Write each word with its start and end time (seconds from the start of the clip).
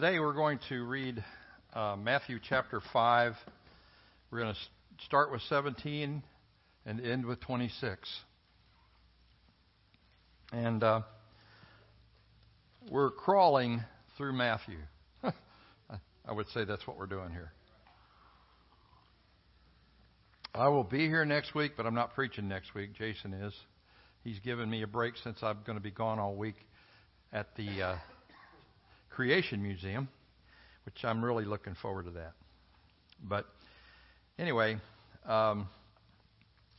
Today 0.00 0.20
we're 0.20 0.32
going 0.32 0.60
to 0.68 0.84
read 0.84 1.24
uh, 1.74 1.96
Matthew 1.96 2.38
chapter 2.48 2.80
5. 2.92 3.32
We're 4.30 4.38
going 4.38 4.54
to 4.54 4.60
start 5.04 5.32
with 5.32 5.40
17 5.48 6.22
and 6.86 7.00
end 7.00 7.26
with 7.26 7.40
26. 7.40 8.08
And 10.52 10.84
uh, 10.84 11.00
we're 12.92 13.10
crawling 13.10 13.82
through 14.16 14.34
Matthew. 14.34 14.78
I 15.24 16.32
would 16.32 16.46
say 16.50 16.64
that's 16.64 16.86
what 16.86 16.96
we're 16.96 17.06
doing 17.06 17.32
here. 17.32 17.50
I 20.54 20.68
will 20.68 20.84
be 20.84 21.08
here 21.08 21.24
next 21.24 21.56
week, 21.56 21.72
but 21.76 21.86
I'm 21.86 21.96
not 21.96 22.14
preaching 22.14 22.46
next 22.46 22.72
week. 22.72 22.90
Jason 22.96 23.32
is. 23.32 23.52
He's 24.22 24.38
given 24.38 24.70
me 24.70 24.82
a 24.82 24.86
break 24.86 25.14
since 25.24 25.38
I'm 25.42 25.58
going 25.66 25.76
to 25.76 25.82
be 25.82 25.90
gone 25.90 26.20
all 26.20 26.36
week 26.36 26.54
at 27.32 27.48
the 27.56 27.82
uh, 27.82 27.96
Creation 29.18 29.60
Museum, 29.64 30.08
which 30.86 31.04
I'm 31.04 31.24
really 31.24 31.44
looking 31.44 31.74
forward 31.82 32.04
to 32.04 32.12
that. 32.12 32.34
But 33.20 33.46
anyway, 34.38 34.76
um, 35.26 35.68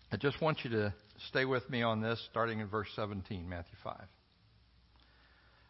I 0.09 0.15
just 0.15 0.39
want 0.39 0.59
you 0.63 0.69
to 0.69 0.93
stay 1.27 1.43
with 1.43 1.69
me 1.69 1.81
on 1.81 1.99
this, 1.99 2.17
starting 2.31 2.61
in 2.61 2.67
verse 2.67 2.87
17, 2.95 3.49
Matthew 3.49 3.75
5. 3.83 3.93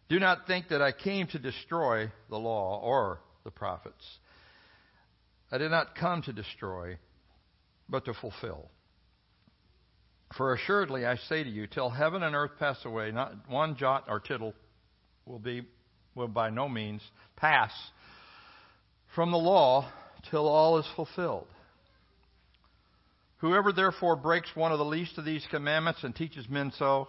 Do 0.09 0.19
not 0.19 0.45
think 0.45 0.67
that 0.67 0.79
I 0.79 0.91
came 0.91 1.25
to 1.29 1.39
destroy 1.39 2.11
the 2.29 2.37
law 2.37 2.79
or 2.83 3.19
the 3.43 3.49
prophets. 3.49 4.05
I 5.51 5.57
did 5.57 5.71
not 5.71 5.95
come 5.95 6.21
to 6.21 6.33
destroy, 6.33 6.99
but 7.89 8.05
to 8.05 8.13
fulfill. 8.13 8.69
For 10.37 10.53
assuredly 10.53 11.07
I 11.07 11.15
say 11.15 11.43
to 11.43 11.49
you, 11.49 11.65
till 11.65 11.89
heaven 11.89 12.21
and 12.21 12.35
earth 12.35 12.59
pass 12.59 12.77
away, 12.85 13.09
not 13.09 13.49
one 13.49 13.75
jot 13.75 14.03
or 14.07 14.19
tittle 14.19 14.53
will 15.25 15.39
be 15.39 15.63
will 16.15 16.27
by 16.27 16.49
no 16.49 16.67
means 16.67 17.01
pass 17.35 17.71
from 19.15 19.31
the 19.31 19.37
law 19.37 19.89
till 20.29 20.47
all 20.47 20.79
is 20.79 20.85
fulfilled. 20.95 21.47
Whoever 23.37 23.71
therefore 23.71 24.15
breaks 24.15 24.53
one 24.55 24.71
of 24.71 24.79
the 24.79 24.85
least 24.85 25.17
of 25.17 25.25
these 25.25 25.45
commandments 25.49 26.03
and 26.03 26.15
teaches 26.15 26.49
men 26.49 26.71
so 26.77 27.07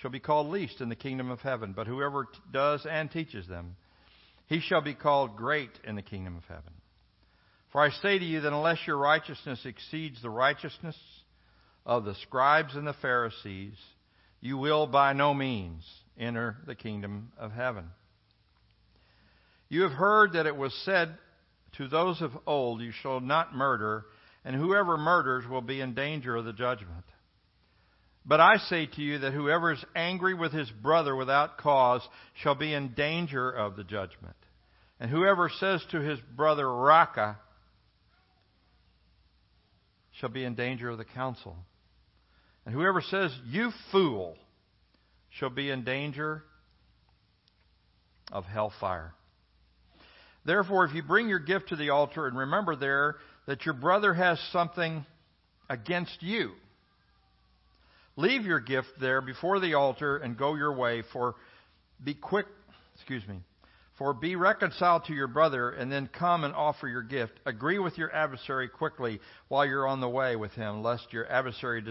shall 0.00 0.10
be 0.10 0.20
called 0.20 0.48
least 0.48 0.80
in 0.80 0.88
the 0.88 0.96
kingdom 0.96 1.30
of 1.30 1.40
heaven. 1.40 1.72
But 1.74 1.86
whoever 1.86 2.24
t- 2.24 2.30
does 2.52 2.86
and 2.90 3.10
teaches 3.10 3.46
them, 3.46 3.76
he 4.46 4.60
shall 4.60 4.80
be 4.80 4.94
called 4.94 5.36
great 5.36 5.70
in 5.84 5.94
the 5.94 6.02
kingdom 6.02 6.36
of 6.36 6.44
heaven. 6.44 6.72
For 7.70 7.80
I 7.80 7.90
say 7.90 8.18
to 8.18 8.24
you 8.24 8.40
that 8.40 8.52
unless 8.52 8.78
your 8.86 8.96
righteousness 8.96 9.64
exceeds 9.64 10.20
the 10.20 10.30
righteousness 10.30 10.96
of 11.86 12.04
the 12.04 12.16
scribes 12.16 12.74
and 12.74 12.86
the 12.86 12.94
Pharisees, 12.94 13.74
you 14.40 14.58
will 14.58 14.88
by 14.88 15.12
no 15.12 15.32
means 15.32 15.84
enter 16.18 16.56
the 16.66 16.74
kingdom 16.74 17.30
of 17.38 17.52
heaven. 17.52 17.84
You 19.70 19.82
have 19.82 19.92
heard 19.92 20.32
that 20.32 20.46
it 20.46 20.56
was 20.56 20.74
said 20.84 21.16
to 21.78 21.88
those 21.88 22.20
of 22.20 22.32
old, 22.46 22.82
You 22.82 22.90
shall 22.90 23.20
not 23.20 23.54
murder, 23.54 24.04
and 24.44 24.54
whoever 24.54 24.98
murders 24.98 25.48
will 25.48 25.62
be 25.62 25.80
in 25.80 25.94
danger 25.94 26.36
of 26.36 26.44
the 26.44 26.52
judgment. 26.52 27.04
But 28.26 28.40
I 28.40 28.56
say 28.56 28.86
to 28.86 29.00
you 29.00 29.20
that 29.20 29.32
whoever 29.32 29.72
is 29.72 29.82
angry 29.94 30.34
with 30.34 30.52
his 30.52 30.68
brother 30.70 31.14
without 31.14 31.56
cause 31.56 32.06
shall 32.42 32.56
be 32.56 32.74
in 32.74 32.94
danger 32.94 33.48
of 33.48 33.76
the 33.76 33.84
judgment. 33.84 34.36
And 34.98 35.08
whoever 35.08 35.48
says 35.48 35.82
to 35.92 36.00
his 36.00 36.18
brother, 36.36 36.70
Raca, 36.70 37.38
shall 40.18 40.28
be 40.28 40.44
in 40.44 40.54
danger 40.56 40.90
of 40.90 40.98
the 40.98 41.04
council. 41.04 41.56
And 42.66 42.74
whoever 42.74 43.00
says, 43.00 43.32
You 43.46 43.70
fool, 43.90 44.36
shall 45.30 45.48
be 45.48 45.70
in 45.70 45.84
danger 45.84 46.42
of 48.30 48.44
hellfire. 48.44 49.14
Therefore, 50.44 50.84
if 50.84 50.94
you 50.94 51.02
bring 51.02 51.28
your 51.28 51.38
gift 51.38 51.68
to 51.68 51.76
the 51.76 51.90
altar 51.90 52.26
and 52.26 52.36
remember 52.36 52.76
there 52.76 53.16
that 53.46 53.64
your 53.64 53.74
brother 53.74 54.14
has 54.14 54.40
something 54.52 55.04
against 55.68 56.22
you, 56.22 56.52
leave 58.16 58.44
your 58.44 58.60
gift 58.60 58.88
there 59.00 59.20
before 59.20 59.60
the 59.60 59.74
altar 59.74 60.16
and 60.16 60.36
go 60.36 60.54
your 60.54 60.74
way, 60.74 61.02
for 61.12 61.34
be 62.02 62.14
quick, 62.14 62.46
excuse 62.94 63.26
me, 63.28 63.36
for 63.98 64.14
be 64.14 64.34
reconciled 64.34 65.04
to 65.04 65.12
your 65.12 65.26
brother 65.26 65.70
and 65.70 65.92
then 65.92 66.06
come 66.06 66.44
and 66.44 66.54
offer 66.54 66.88
your 66.88 67.02
gift. 67.02 67.32
Agree 67.44 67.78
with 67.78 67.98
your 67.98 68.10
adversary 68.14 68.68
quickly 68.68 69.20
while 69.48 69.66
you're 69.66 69.86
on 69.86 70.00
the 70.00 70.08
way 70.08 70.36
with 70.36 70.52
him, 70.52 70.82
lest 70.82 71.12
your 71.12 71.30
adversary 71.30 71.84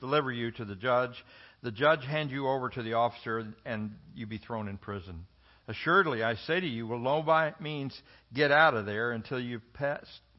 deliver 0.00 0.32
you 0.32 0.50
to 0.50 0.64
the 0.64 0.74
judge, 0.74 1.24
the 1.62 1.70
judge 1.70 2.04
hand 2.04 2.32
you 2.32 2.48
over 2.48 2.68
to 2.68 2.82
the 2.82 2.94
officer, 2.94 3.54
and 3.64 3.92
you 4.16 4.26
be 4.26 4.38
thrown 4.38 4.66
in 4.66 4.78
prison. 4.78 5.26
Assuredly, 5.68 6.22
I 6.22 6.34
say 6.34 6.60
to 6.60 6.66
you, 6.66 6.86
will 6.86 6.98
no 6.98 7.22
by 7.22 7.52
means 7.60 7.94
get 8.32 8.50
out 8.50 8.72
of 8.74 8.86
there 8.86 9.12
until 9.12 9.38
you 9.38 9.60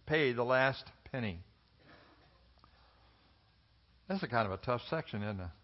pay 0.08 0.34
the 0.34 0.44
last 0.44 0.84
penny. 1.12 1.40
That's 4.08 4.24
a 4.24 4.28
kind 4.28 4.48
of 4.48 4.54
a 4.54 4.58
tough 4.58 4.82
section, 4.90 5.24
isn't 5.24 5.40
it? 5.40 5.48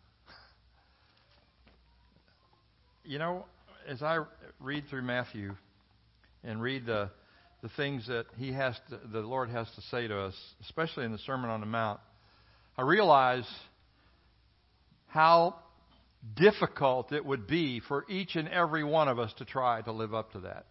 You 3.07 3.19
know, 3.19 3.45
as 3.87 4.01
I 4.01 4.17
read 4.59 4.85
through 4.89 5.03
Matthew 5.03 5.53
and 6.43 6.59
read 6.59 6.87
the 6.87 7.11
the 7.61 7.69
things 7.77 8.05
that 8.07 8.25
he 8.37 8.51
has 8.51 8.75
to, 8.89 8.99
the 9.11 9.21
Lord 9.21 9.49
has 9.49 9.67
to 9.75 9.81
say 9.89 10.07
to 10.07 10.19
us, 10.19 10.35
especially 10.61 11.05
in 11.05 11.11
the 11.11 11.17
Sermon 11.19 11.49
on 11.49 11.61
the 11.61 11.65
Mount, 11.65 11.99
I 12.77 12.83
realize 12.83 13.47
how 15.07 15.55
difficult 16.33 17.11
it 17.11 17.25
would 17.25 17.47
be 17.47 17.81
for 17.87 18.05
each 18.09 18.35
and 18.35 18.47
every 18.47 18.83
one 18.83 19.07
of 19.07 19.19
us 19.19 19.33
to 19.37 19.45
try 19.45 19.81
to 19.81 19.91
live 19.91 20.13
up 20.13 20.31
to 20.31 20.39
that. 20.41 20.65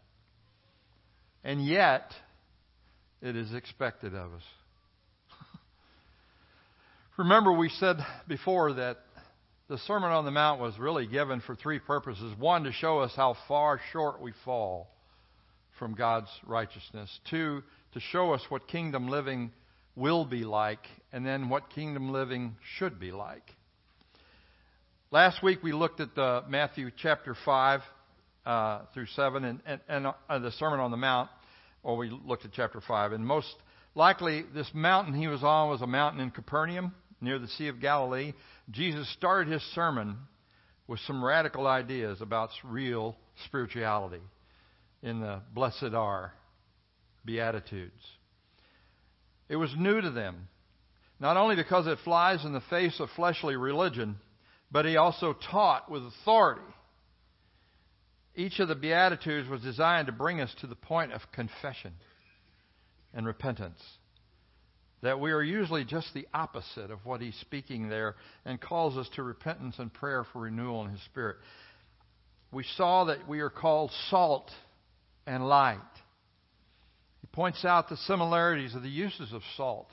And 1.44 1.64
yet, 1.64 2.12
it 3.20 3.36
is 3.36 3.52
expected 3.52 4.14
of 4.14 4.32
us. 4.32 4.42
Remember, 7.18 7.52
we 7.52 7.68
said 7.68 7.98
before 8.26 8.72
that 8.74 8.98
the 9.68 9.78
Sermon 9.78 10.10
on 10.10 10.24
the 10.24 10.30
Mount 10.30 10.60
was 10.60 10.78
really 10.78 11.06
given 11.06 11.40
for 11.40 11.54
three 11.54 11.78
purposes. 11.78 12.34
One, 12.38 12.64
to 12.64 12.72
show 12.72 13.00
us 13.00 13.12
how 13.14 13.36
far 13.48 13.80
short 13.92 14.20
we 14.20 14.32
fall 14.44 14.90
from 15.78 15.94
God's 15.94 16.28
righteousness. 16.46 17.10
Two, 17.30 17.62
to 17.92 18.00
show 18.00 18.32
us 18.32 18.42
what 18.48 18.68
kingdom 18.68 19.08
living 19.08 19.52
will 19.96 20.24
be 20.24 20.44
like, 20.44 20.86
and 21.12 21.24
then 21.24 21.48
what 21.48 21.70
kingdom 21.70 22.10
living 22.10 22.56
should 22.76 22.98
be 22.98 23.12
like. 23.12 23.50
Last 25.14 25.44
week 25.44 25.62
we 25.62 25.70
looked 25.70 26.00
at 26.00 26.16
the 26.16 26.42
Matthew 26.48 26.90
chapter 27.00 27.36
5 27.44 27.80
uh, 28.44 28.80
through 28.92 29.06
7 29.14 29.44
and, 29.44 29.60
and, 29.64 29.80
and 29.88 30.06
uh, 30.08 30.38
the 30.40 30.50
Sermon 30.50 30.80
on 30.80 30.90
the 30.90 30.96
Mount, 30.96 31.30
or 31.84 31.96
we 31.96 32.10
looked 32.10 32.44
at 32.44 32.50
chapter 32.50 32.80
5. 32.80 33.12
And 33.12 33.24
most 33.24 33.54
likely, 33.94 34.44
this 34.52 34.68
mountain 34.74 35.14
he 35.14 35.28
was 35.28 35.44
on 35.44 35.70
was 35.70 35.82
a 35.82 35.86
mountain 35.86 36.20
in 36.20 36.32
Capernaum 36.32 36.92
near 37.20 37.38
the 37.38 37.46
Sea 37.46 37.68
of 37.68 37.80
Galilee. 37.80 38.32
Jesus 38.72 39.08
started 39.12 39.52
his 39.52 39.62
sermon 39.72 40.16
with 40.88 40.98
some 41.06 41.24
radical 41.24 41.68
ideas 41.68 42.20
about 42.20 42.50
real 42.64 43.16
spirituality 43.44 44.22
in 45.00 45.20
the 45.20 45.42
Blessed 45.54 45.94
Are 45.94 46.32
Beatitudes. 47.24 47.92
It 49.48 49.54
was 49.54 49.72
new 49.78 50.00
to 50.00 50.10
them, 50.10 50.48
not 51.20 51.36
only 51.36 51.54
because 51.54 51.86
it 51.86 51.98
flies 52.02 52.44
in 52.44 52.52
the 52.52 52.62
face 52.62 52.98
of 52.98 53.08
fleshly 53.14 53.54
religion 53.54 54.16
but 54.74 54.84
he 54.84 54.96
also 54.96 55.36
taught 55.52 55.88
with 55.88 56.02
authority. 56.04 56.60
Each 58.34 58.58
of 58.58 58.66
the 58.66 58.74
Beatitudes 58.74 59.48
was 59.48 59.60
designed 59.60 60.08
to 60.08 60.12
bring 60.12 60.40
us 60.40 60.52
to 60.60 60.66
the 60.66 60.74
point 60.74 61.12
of 61.12 61.20
confession 61.32 61.92
and 63.14 63.24
repentance. 63.24 63.80
That 65.00 65.20
we 65.20 65.30
are 65.30 65.44
usually 65.44 65.84
just 65.84 66.12
the 66.12 66.26
opposite 66.34 66.90
of 66.90 66.98
what 67.06 67.20
he's 67.20 67.36
speaking 67.36 67.88
there 67.88 68.16
and 68.44 68.60
calls 68.60 68.96
us 68.96 69.08
to 69.14 69.22
repentance 69.22 69.76
and 69.78 69.94
prayer 69.94 70.26
for 70.32 70.42
renewal 70.42 70.84
in 70.84 70.90
his 70.90 71.04
spirit. 71.04 71.36
We 72.50 72.64
saw 72.76 73.04
that 73.04 73.28
we 73.28 73.38
are 73.38 73.50
called 73.50 73.92
salt 74.10 74.50
and 75.24 75.48
light. 75.48 75.78
He 77.20 77.28
points 77.28 77.64
out 77.64 77.88
the 77.88 77.96
similarities 78.08 78.74
of 78.74 78.82
the 78.82 78.88
uses 78.88 79.32
of 79.32 79.42
salt 79.56 79.90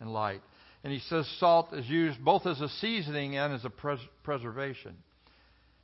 and 0.00 0.12
light. 0.12 0.42
And 0.86 0.92
he 0.92 1.00
says 1.08 1.26
salt 1.40 1.72
is 1.72 1.88
used 1.88 2.24
both 2.24 2.46
as 2.46 2.60
a 2.60 2.68
seasoning 2.68 3.36
and 3.36 3.52
as 3.52 3.64
a 3.64 3.70
pres- 3.70 3.98
preservation. 4.22 4.94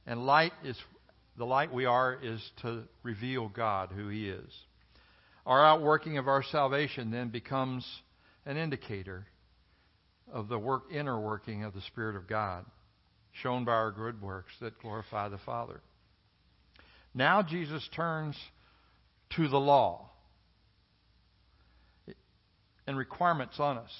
And 0.06 0.24
light 0.24 0.52
is 0.62 0.80
the 1.36 1.44
light 1.44 1.74
we 1.74 1.86
are 1.86 2.16
is 2.22 2.40
to 2.60 2.84
reveal 3.02 3.48
God, 3.48 3.90
who 3.90 4.06
He 4.10 4.28
is. 4.28 4.48
Our 5.44 5.66
outworking 5.66 6.18
of 6.18 6.28
our 6.28 6.44
salvation 6.44 7.10
then 7.10 7.30
becomes 7.30 7.84
an 8.46 8.56
indicator 8.56 9.26
of 10.32 10.46
the 10.46 10.56
work, 10.56 10.84
inner 10.92 11.20
working 11.20 11.64
of 11.64 11.74
the 11.74 11.80
Spirit 11.80 12.14
of 12.14 12.28
God, 12.28 12.64
shown 13.32 13.64
by 13.64 13.72
our 13.72 13.90
good 13.90 14.22
works 14.22 14.52
that 14.60 14.80
glorify 14.80 15.28
the 15.28 15.38
Father. 15.38 15.80
Now 17.12 17.42
Jesus 17.42 17.88
turns 17.92 18.36
to 19.30 19.48
the 19.48 19.58
law 19.58 20.10
and 22.86 22.96
requirements 22.96 23.58
on 23.58 23.78
us. 23.78 23.90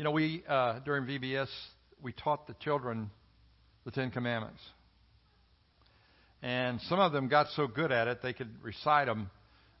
You 0.00 0.04
know, 0.04 0.12
we, 0.12 0.42
uh, 0.48 0.78
during 0.78 1.04
VBS, 1.04 1.48
we 2.02 2.12
taught 2.12 2.46
the 2.46 2.54
children 2.60 3.10
the 3.84 3.90
Ten 3.90 4.10
Commandments. 4.10 4.62
And 6.40 6.80
some 6.88 6.98
of 6.98 7.12
them 7.12 7.28
got 7.28 7.48
so 7.54 7.66
good 7.66 7.92
at 7.92 8.08
it 8.08 8.22
they 8.22 8.32
could 8.32 8.48
recite 8.62 9.08
them. 9.08 9.30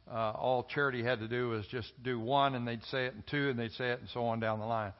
Uh, 0.06 0.32
all 0.32 0.64
charity 0.64 1.02
had 1.02 1.20
to 1.20 1.26
do 1.26 1.48
was 1.48 1.64
just 1.68 1.90
do 2.02 2.20
one, 2.20 2.54
and 2.54 2.68
they'd 2.68 2.84
say 2.90 3.06
it, 3.06 3.14
and 3.14 3.26
two, 3.30 3.48
and 3.48 3.58
they'd 3.58 3.72
say 3.72 3.92
it, 3.92 4.00
and 4.00 4.10
so 4.10 4.26
on 4.26 4.40
down 4.40 4.58
the 4.58 4.66
line. 4.66 4.92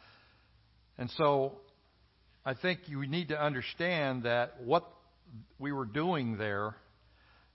And 0.96 1.11
so 1.19 1.58
I 2.46 2.55
think 2.55 2.78
you 2.87 3.06
need 3.06 3.28
to 3.28 3.38
understand 3.38 4.22
that 4.22 4.62
what 4.64 4.88
we 5.58 5.70
were 5.70 5.84
doing 5.84 6.38
there 6.38 6.75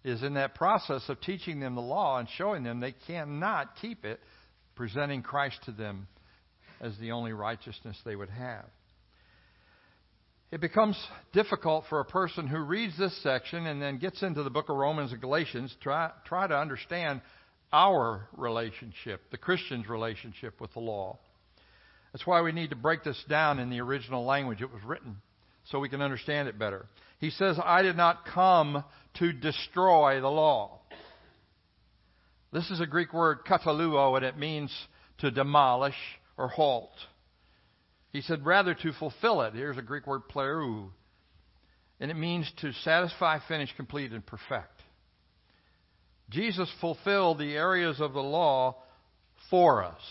is 0.03 0.21
in 0.21 0.35
that 0.35 0.53
process 0.53 1.01
of 1.09 1.19
teaching 1.19 1.61
them 1.61 1.73
the 1.73 1.81
law 1.81 2.19
and 2.19 2.27
showing 2.37 2.61
them 2.61 2.79
they 2.79 2.93
cannot 3.07 3.71
keep 3.81 4.05
it, 4.05 4.19
presenting 4.75 5.23
Christ 5.23 5.57
to 5.65 5.71
them 5.71 6.07
as 6.81 6.97
the 6.97 7.11
only 7.11 7.33
righteousness 7.33 7.97
they 8.05 8.15
would 8.15 8.29
have. 8.29 8.65
It 10.51 10.61
becomes 10.61 10.97
difficult 11.33 11.85
for 11.89 11.99
a 11.99 12.05
person 12.05 12.47
who 12.47 12.59
reads 12.59 12.97
this 12.97 13.21
section 13.23 13.65
and 13.65 13.81
then 13.81 13.97
gets 13.97 14.21
into 14.23 14.43
the 14.43 14.49
book 14.49 14.69
of 14.69 14.77
Romans 14.77 15.11
and 15.11 15.19
Galatians 15.19 15.75
try 15.81 16.11
try 16.25 16.47
to 16.47 16.57
understand 16.57 17.21
our 17.73 18.27
relationship, 18.37 19.21
the 19.31 19.37
Christian's 19.37 19.89
relationship 19.89 20.61
with 20.61 20.71
the 20.73 20.79
law. 20.79 21.17
That's 22.13 22.25
why 22.25 22.41
we 22.41 22.53
need 22.53 22.69
to 22.69 22.75
break 22.77 23.03
this 23.03 23.21
down 23.27 23.59
in 23.59 23.69
the 23.69 23.81
original 23.81 24.23
language 24.23 24.61
it 24.61 24.71
was 24.71 24.81
written 24.83 25.17
so 25.65 25.79
we 25.79 25.89
can 25.89 26.01
understand 26.01 26.47
it 26.47 26.57
better. 26.57 26.85
He 27.19 27.31
says, 27.31 27.59
I 27.61 27.81
did 27.81 27.97
not 27.97 28.25
come 28.25 28.83
to 29.15 29.33
destroy 29.33 30.21
the 30.21 30.29
law. 30.29 30.79
This 32.53 32.69
is 32.69 32.79
a 32.79 32.85
Greek 32.85 33.13
word, 33.13 33.39
kataluo, 33.45 34.15
and 34.15 34.25
it 34.25 34.37
means 34.37 34.73
to 35.17 35.31
demolish 35.31 35.95
or 36.37 36.47
halt. 36.47 36.91
He 38.11 38.21
said, 38.21 38.45
rather 38.45 38.73
to 38.73 38.93
fulfill 38.93 39.41
it. 39.41 39.53
Here's 39.53 39.77
a 39.77 39.81
Greek 39.81 40.07
word, 40.07 40.21
pleroo. 40.33 40.89
And 41.99 42.11
it 42.11 42.15
means 42.15 42.49
to 42.61 42.71
satisfy, 42.73 43.39
finish, 43.47 43.73
complete, 43.75 44.11
and 44.11 44.25
perfect. 44.25 44.81
Jesus 46.29 46.69
fulfilled 46.81 47.39
the 47.39 47.53
areas 47.55 48.01
of 48.01 48.13
the 48.13 48.23
law 48.23 48.77
for 49.49 49.83
us. 49.83 50.01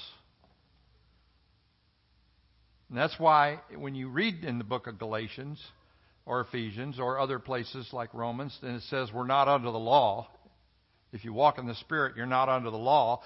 And 2.88 2.98
that's 2.98 3.18
why 3.18 3.60
when 3.76 3.94
you 3.94 4.08
read 4.08 4.44
in 4.44 4.58
the 4.58 4.64
book 4.64 4.86
of 4.86 4.98
Galatians 4.98 5.60
or 6.26 6.40
Ephesians 6.40 7.00
or 7.00 7.18
other 7.18 7.38
places 7.38 7.88
like 7.92 8.14
Romans, 8.14 8.56
then 8.62 8.76
it 8.76 8.82
says 8.84 9.10
we're 9.12 9.26
not 9.26 9.48
under 9.48 9.70
the 9.70 9.78
law. 9.78 10.28
If 11.12 11.24
you 11.24 11.32
walk 11.32 11.58
in 11.58 11.66
the 11.66 11.74
Spirit, 11.76 12.16
you're 12.16 12.26
not 12.26 12.48
under 12.48 12.70
the 12.70 12.76
law. 12.76 13.22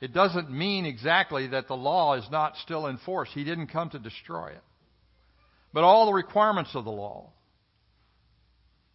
It 0.00 0.14
doesn't 0.14 0.50
mean 0.50 0.86
exactly 0.86 1.48
that 1.48 1.68
the 1.68 1.76
law 1.76 2.14
is 2.14 2.24
not 2.30 2.56
still 2.56 2.86
in 2.86 2.96
force. 2.98 3.28
He 3.32 3.44
didn't 3.44 3.66
come 3.66 3.90
to 3.90 3.98
destroy 3.98 4.48
it. 4.48 4.62
But 5.72 5.84
all 5.84 6.06
the 6.06 6.12
requirements 6.12 6.70
of 6.74 6.84
the 6.84 6.90
law, 6.90 7.30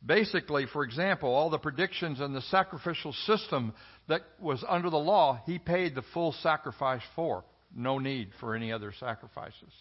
basically, 0.06 0.66
for 0.66 0.84
example, 0.84 1.30
all 1.30 1.50
the 1.50 1.60
predictions 1.60 2.20
and 2.20 2.36
the 2.36 2.42
sacrificial 2.42 3.14
system 3.14 3.74
that 4.08 4.22
was 4.40 4.64
under 4.68 4.90
the 4.90 4.98
law, 4.98 5.42
he 5.46 5.60
paid 5.60 5.96
the 5.96 6.04
full 6.14 6.34
sacrifice 6.42 7.02
for. 7.16 7.44
No 7.76 8.00
need 8.00 8.30
for 8.40 8.56
any 8.56 8.72
other 8.72 8.94
sacrifices. 9.00 9.72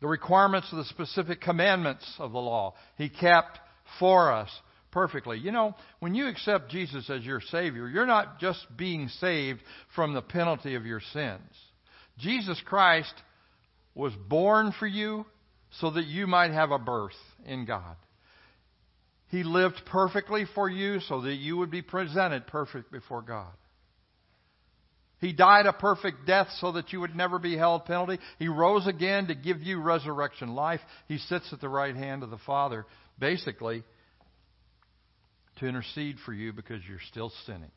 The 0.00 0.08
requirements 0.08 0.70
of 0.72 0.78
the 0.78 0.84
specific 0.84 1.40
commandments 1.40 2.04
of 2.18 2.32
the 2.32 2.38
law, 2.38 2.74
he 2.96 3.08
kept 3.08 3.58
for 3.98 4.32
us 4.32 4.50
perfectly. 4.94 5.38
You 5.38 5.52
know, 5.52 5.74
when 5.98 6.14
you 6.14 6.28
accept 6.28 6.70
Jesus 6.70 7.10
as 7.10 7.24
your 7.24 7.42
Savior, 7.50 7.88
you're 7.88 8.06
not 8.06 8.38
just 8.38 8.64
being 8.74 9.08
saved 9.08 9.60
from 9.94 10.14
the 10.14 10.22
penalty 10.22 10.76
of 10.76 10.86
your 10.86 11.02
sins. 11.12 11.42
Jesus 12.16 12.58
Christ 12.64 13.12
was 13.94 14.12
born 14.28 14.72
for 14.78 14.86
you 14.86 15.26
so 15.80 15.90
that 15.90 16.06
you 16.06 16.28
might 16.28 16.52
have 16.52 16.70
a 16.70 16.78
birth 16.78 17.12
in 17.44 17.66
God. 17.66 17.96
He 19.28 19.42
lived 19.42 19.82
perfectly 19.86 20.44
for 20.54 20.70
you 20.70 21.00
so 21.00 21.22
that 21.22 21.34
you 21.34 21.56
would 21.56 21.72
be 21.72 21.82
presented 21.82 22.46
perfect 22.46 22.92
before 22.92 23.22
God. 23.22 23.52
He 25.20 25.32
died 25.32 25.66
a 25.66 25.72
perfect 25.72 26.24
death 26.26 26.48
so 26.60 26.72
that 26.72 26.92
you 26.92 27.00
would 27.00 27.16
never 27.16 27.40
be 27.40 27.56
held 27.56 27.86
penalty. 27.86 28.18
He 28.38 28.46
rose 28.46 28.86
again 28.86 29.26
to 29.26 29.34
give 29.34 29.60
you 29.60 29.80
resurrection 29.80 30.54
life. 30.54 30.80
He 31.08 31.18
sits 31.18 31.52
at 31.52 31.60
the 31.60 31.68
right 31.68 31.96
hand 31.96 32.22
of 32.22 32.30
the 32.30 32.38
Father, 32.38 32.86
basically, 33.18 33.82
to 35.56 35.66
intercede 35.66 36.16
for 36.24 36.32
you 36.32 36.52
because 36.52 36.80
you're 36.88 36.98
still 37.08 37.32
sinning. 37.46 37.70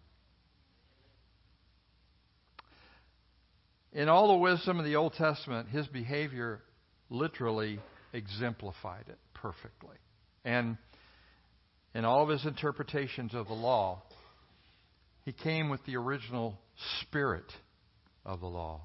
In 3.94 4.09
all 4.09 4.27
the 4.27 4.38
wisdom 4.38 4.79
of 4.79 4.85
the 4.85 4.95
Old 4.95 5.13
Testament, 5.13 5.69
his 5.69 5.88
behavior 5.88 6.62
literally 7.09 7.79
exemplified 8.13 9.06
it 9.07 9.18
perfectly. 9.33 9.95
And 10.44 10.77
in 11.95 12.06
all 12.06 12.24
of 12.24 12.29
his 12.29 12.45
interpretations 12.45 13.33
of 13.33 13.47
the 13.47 13.53
law, 13.53 14.03
he 15.25 15.31
came 15.31 15.69
with 15.69 15.83
the 15.85 15.97
original 15.97 16.57
spirit 17.01 17.51
of 18.25 18.39
the 18.39 18.47
law, 18.47 18.81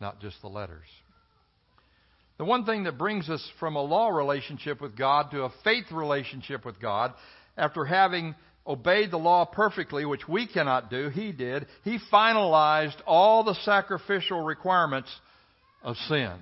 not 0.00 0.20
just 0.20 0.40
the 0.42 0.48
letters. 0.48 0.86
The 2.36 2.44
one 2.44 2.64
thing 2.64 2.84
that 2.84 2.98
brings 2.98 3.30
us 3.30 3.48
from 3.60 3.76
a 3.76 3.82
law 3.82 4.08
relationship 4.08 4.80
with 4.80 4.96
God 4.96 5.30
to 5.30 5.44
a 5.44 5.52
faith 5.62 5.90
relationship 5.92 6.64
with 6.64 6.80
God 6.80 7.14
after 7.56 7.84
having 7.84 8.34
obeyed 8.66 9.10
the 9.10 9.18
law 9.18 9.44
perfectly, 9.44 10.04
which 10.04 10.26
we 10.28 10.46
cannot 10.46 10.90
do, 10.90 11.08
he 11.08 11.32
did. 11.32 11.66
He 11.82 11.98
finalized 12.12 12.96
all 13.06 13.44
the 13.44 13.54
sacrificial 13.64 14.40
requirements 14.42 15.10
of 15.82 15.96
sin 16.08 16.32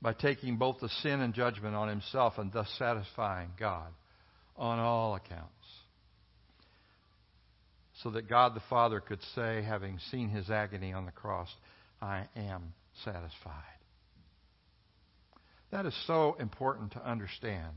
by 0.00 0.12
taking 0.12 0.56
both 0.56 0.80
the 0.80 0.88
sin 1.02 1.20
and 1.20 1.32
judgment 1.32 1.76
on 1.76 1.88
himself 1.88 2.34
and 2.38 2.52
thus 2.52 2.68
satisfying 2.78 3.50
God 3.58 3.88
on 4.56 4.78
all 4.78 5.14
accounts. 5.14 5.48
So 8.02 8.10
that 8.10 8.28
God 8.28 8.54
the 8.54 8.62
Father 8.68 8.98
could 8.98 9.20
say, 9.36 9.62
having 9.62 9.98
seen 10.10 10.28
his 10.28 10.50
agony 10.50 10.92
on 10.92 11.06
the 11.06 11.12
cross, 11.12 11.48
I 12.00 12.24
am 12.34 12.72
satisfied. 13.04 13.62
That 15.70 15.86
is 15.86 15.94
so 16.06 16.36
important 16.40 16.92
to 16.92 17.08
understand. 17.08 17.70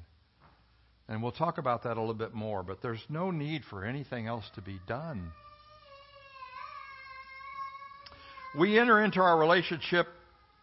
And 1.07 1.22
we'll 1.22 1.31
talk 1.31 1.57
about 1.57 1.84
that 1.84 1.98
a 1.98 2.00
little 2.00 2.16
bit 2.16 2.34
more, 2.34 2.63
but 2.63 2.81
there's 2.81 3.04
no 3.10 3.30
need 3.30 3.63
for 3.69 3.86
anything 3.86 4.25
else 4.25 4.46
to 4.56 4.62
be 4.62 4.80
done. 4.88 5.31
We 8.57 8.80
enter 8.80 9.04
into 9.04 9.19
our 9.19 9.38
relationship 9.38 10.07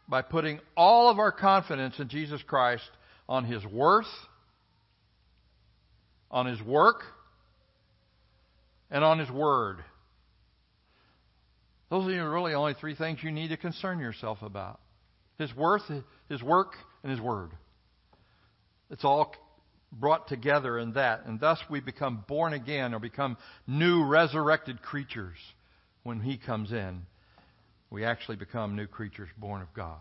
by 0.09 0.23
putting 0.23 0.61
all 0.77 1.11
of 1.11 1.19
our 1.19 1.31
confidence 1.31 1.99
in 1.99 2.09
Jesus 2.09 2.43
Christ 2.43 2.91
on 3.29 3.45
His 3.45 3.65
worth, 3.65 4.07
on 6.31 6.47
His 6.47 6.61
work, 6.63 7.03
and 8.91 9.05
on 9.05 9.19
His 9.19 9.31
Word. 9.31 9.79
Those 11.89 12.09
are 12.09 12.31
really 12.31 12.55
only 12.55 12.75
three 12.75 12.95
things 12.95 13.19
you 13.23 13.31
need 13.31 13.49
to 13.49 13.57
concern 13.57 14.01
yourself 14.01 14.43
about 14.43 14.81
His 15.39 15.55
worth, 15.55 15.83
His 16.29 16.43
work, 16.43 16.73
and 17.03 17.13
His 17.13 17.21
Word. 17.21 17.51
It's 18.91 19.05
all 19.05 19.35
brought 19.93 20.29
together 20.29 20.79
in 20.79 20.95
that. 20.95 21.27
And 21.27 21.39
thus 21.39 21.59
we 21.71 21.81
become 21.81 22.25
born 22.27 22.53
again 22.53 22.95
or 22.95 22.99
become 22.99 23.37
new 23.67 24.05
resurrected 24.05 24.83
creatures 24.83 25.37
when 26.03 26.21
He 26.21 26.39
comes 26.39 26.73
in. 26.73 27.03
We 27.91 28.05
actually 28.05 28.37
become 28.37 28.75
new 28.75 28.87
creatures 28.87 29.29
born 29.37 29.61
of 29.61 29.73
God. 29.75 30.01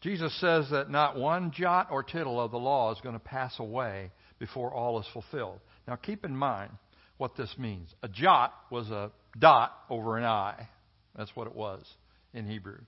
Jesus 0.00 0.32
says 0.40 0.66
that 0.70 0.90
not 0.90 1.16
one 1.16 1.50
jot 1.50 1.88
or 1.90 2.02
tittle 2.02 2.40
of 2.40 2.50
the 2.50 2.58
law 2.58 2.92
is 2.92 3.00
going 3.02 3.14
to 3.14 3.20
pass 3.20 3.54
away 3.58 4.10
before 4.38 4.72
all 4.72 5.00
is 5.00 5.06
fulfilled. 5.12 5.58
Now 5.86 5.96
keep 5.96 6.24
in 6.24 6.36
mind 6.36 6.70
what 7.18 7.36
this 7.36 7.52
means. 7.58 7.92
A 8.02 8.08
jot 8.08 8.54
was 8.70 8.88
a 8.90 9.10
dot 9.38 9.72
over 9.90 10.16
an 10.16 10.24
I. 10.24 10.68
That's 11.16 11.34
what 11.34 11.48
it 11.48 11.54
was 11.54 11.84
in 12.32 12.46
Hebrew. 12.46 12.78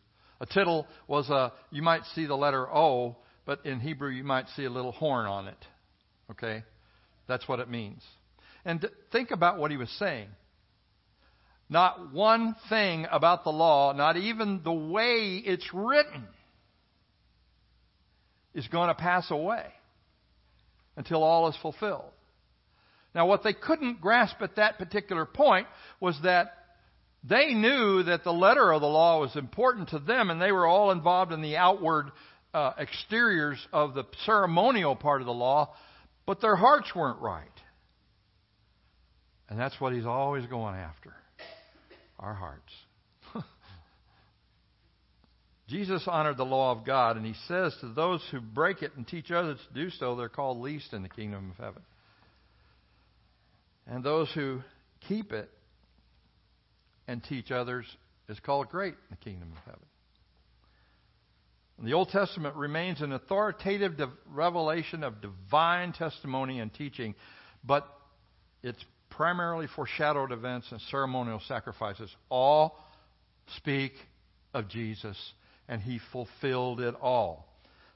A 0.41 0.47
tittle 0.47 0.87
was 1.09 1.29
a, 1.29 1.53
you 1.71 1.83
might 1.83 2.05
see 2.15 2.27
the 2.27 2.37
letter 2.37 2.67
O 2.73 3.17
but 3.47 3.65
in 3.67 3.81
Hebrew 3.81 4.11
you 4.11 4.25
might 4.25 4.49
see 4.57 4.65
a 4.65 4.71
little 4.71 4.93
horn 4.93 5.27
on 5.27 5.49
it. 5.49 5.65
Okay? 6.31 6.65
That's 7.27 7.47
what 7.49 7.61
it 7.61 7.69
means. 7.69 8.03
And 8.65 8.89
think 9.13 9.31
about 9.31 9.59
what 9.59 9.71
he 9.71 9.77
was 9.77 9.91
saying. 9.99 10.29
Not 11.69 12.13
one 12.13 12.57
thing 12.69 13.07
about 13.11 13.45
the 13.45 13.51
law, 13.51 13.93
not 13.93 14.17
even 14.17 14.61
the 14.65 14.73
way 14.73 15.41
it's 15.45 15.69
written, 15.73 16.27
is 18.55 18.67
going 18.69 18.89
to 18.89 18.95
pass 18.95 19.31
away 19.31 19.67
until 20.97 21.23
all 21.23 21.49
is 21.49 21.57
fulfilled. 21.63 22.11
Now, 23.15 23.27
what 23.27 23.43
they 23.43 23.53
couldn't 23.53 24.01
grasp 24.01 24.37
at 24.41 24.57
that 24.57 24.79
particular 24.79 25.25
point 25.25 25.67
was 26.01 26.19
that 26.25 26.53
they 27.23 27.55
knew 27.55 28.03
that 28.05 28.25
the 28.25 28.33
letter 28.33 28.73
of 28.73 28.81
the 28.81 28.89
law 28.89 29.21
was 29.21 29.37
important 29.37 29.91
to 29.91 29.99
them, 29.99 30.31
and 30.31 30.41
they 30.41 30.53
were 30.53 30.67
all 30.67 30.91
involved 30.91 31.33
in 31.33 31.43
the 31.43 31.57
outward 31.57 32.11
uh, 32.53 32.73
exteriors 32.79 33.59
of 33.73 33.95
the 33.95 34.05
ceremonial 34.25 34.97
part 34.97 35.21
of 35.21 35.27
the 35.27 35.33
law, 35.33 35.75
but 36.27 36.41
their 36.41 36.57
hearts 36.57 36.91
weren't 36.95 37.21
right. 37.21 37.47
And 39.49 39.59
that's 39.59 39.81
what 39.81 39.93
he's 39.93 40.07
always 40.07 40.47
going 40.47 40.77
after 40.77 41.13
our 42.19 42.35
hearts. 42.35 42.73
Jesus 45.69 46.03
honored 46.07 46.37
the 46.37 46.45
law 46.45 46.73
of 46.73 46.85
God, 46.85 47.17
and 47.17 47.27
he 47.27 47.35
says 47.49 47.75
to 47.81 47.89
those 47.89 48.23
who 48.31 48.41
break 48.41 48.83
it 48.83 48.93
and 48.97 49.07
teach 49.07 49.31
others 49.31 49.59
to 49.69 49.75
do 49.75 49.91
so, 49.91 50.15
they're 50.15 50.29
called 50.29 50.59
least 50.59 50.93
in 50.93 51.03
the 51.03 51.09
kingdom 51.09 51.51
of 51.51 51.57
heaven. 51.57 51.83
And 53.87 54.05
those 54.05 54.31
who 54.33 54.61
keep 55.09 55.33
it 55.33 55.51
and 57.09 57.23
teach 57.25 57.51
others 57.51 57.87
is 58.29 58.39
called 58.39 58.69
great 58.69 58.95
in 58.95 59.11
the 59.11 59.17
kingdom 59.17 59.51
of 59.51 59.59
heaven. 59.65 59.90
The 61.83 61.95
Old 61.95 62.11
Testament 62.11 62.57
remains 62.57 63.01
an 63.01 63.13
authoritative 63.13 63.99
revelation 64.27 65.03
of 65.03 65.23
divine 65.23 65.93
testimony 65.93 66.61
and 66.61 66.73
teaching, 66.73 67.15
but 67.65 67.87
it's 68.63 68.85
primarily 69.09 69.67
foreshadowed 69.75 70.31
events 70.31 70.67
and 70.71 70.81
ceremonial 70.91 71.41
sacrifices. 71.49 72.15
All 72.29 72.79
speak 73.57 73.93
of 74.53 74.69
Jesus, 74.69 75.17
and 75.69 75.81
he 75.81 76.01
fulfilled 76.13 76.81
it 76.81 76.95
all. 77.01 77.47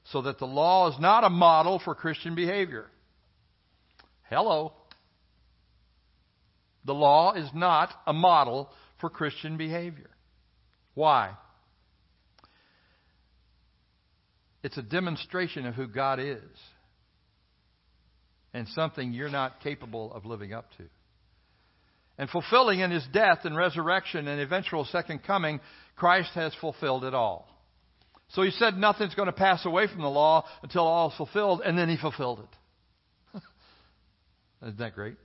So 0.05 0.23
that 0.23 0.39
the 0.39 0.45
law 0.45 0.89
is 0.91 0.99
not 0.99 1.23
a 1.23 1.29
model 1.29 1.79
for 1.83 1.93
Christian 1.93 2.33
behavior. 2.33 2.87
Hello. 4.29 4.73
The 6.85 6.93
law 6.93 7.33
is 7.33 7.49
not 7.53 7.93
a 8.07 8.13
model 8.13 8.69
for 8.99 9.09
Christian 9.09 9.57
behavior. 9.57 10.09
Why? 10.95 11.31
It's 14.65 14.77
a 14.77 14.81
demonstration 14.81 15.67
of 15.67 15.75
who 15.75 15.85
God 15.85 16.19
is 16.19 16.41
and 18.51 18.67
something 18.69 19.13
you're 19.13 19.29
not 19.29 19.61
capable 19.61 20.11
of 20.11 20.25
living 20.25 20.53
up 20.53 20.65
to. 20.77 20.85
And 22.17 22.27
fulfilling 22.31 22.79
in 22.79 22.89
his 22.89 23.05
death 23.13 23.41
and 23.43 23.55
resurrection 23.55 24.27
and 24.27 24.41
eventual 24.41 24.83
second 24.85 25.21
coming, 25.21 25.59
Christ 25.95 26.31
has 26.33 26.51
fulfilled 26.59 27.03
it 27.03 27.13
all. 27.13 27.47
So 28.29 28.41
he 28.41 28.49
said 28.49 28.75
nothing's 28.75 29.13
going 29.13 29.27
to 29.27 29.33
pass 29.33 29.63
away 29.67 29.85
from 29.85 30.01
the 30.01 30.09
law 30.09 30.47
until 30.63 30.87
all 30.87 31.11
is 31.11 31.15
fulfilled, 31.15 31.61
and 31.63 31.77
then 31.77 31.87
he 31.87 31.97
fulfilled 31.97 32.39
it. 33.33 33.41
Isn't 34.63 34.79
that 34.79 34.95
great? 34.95 35.17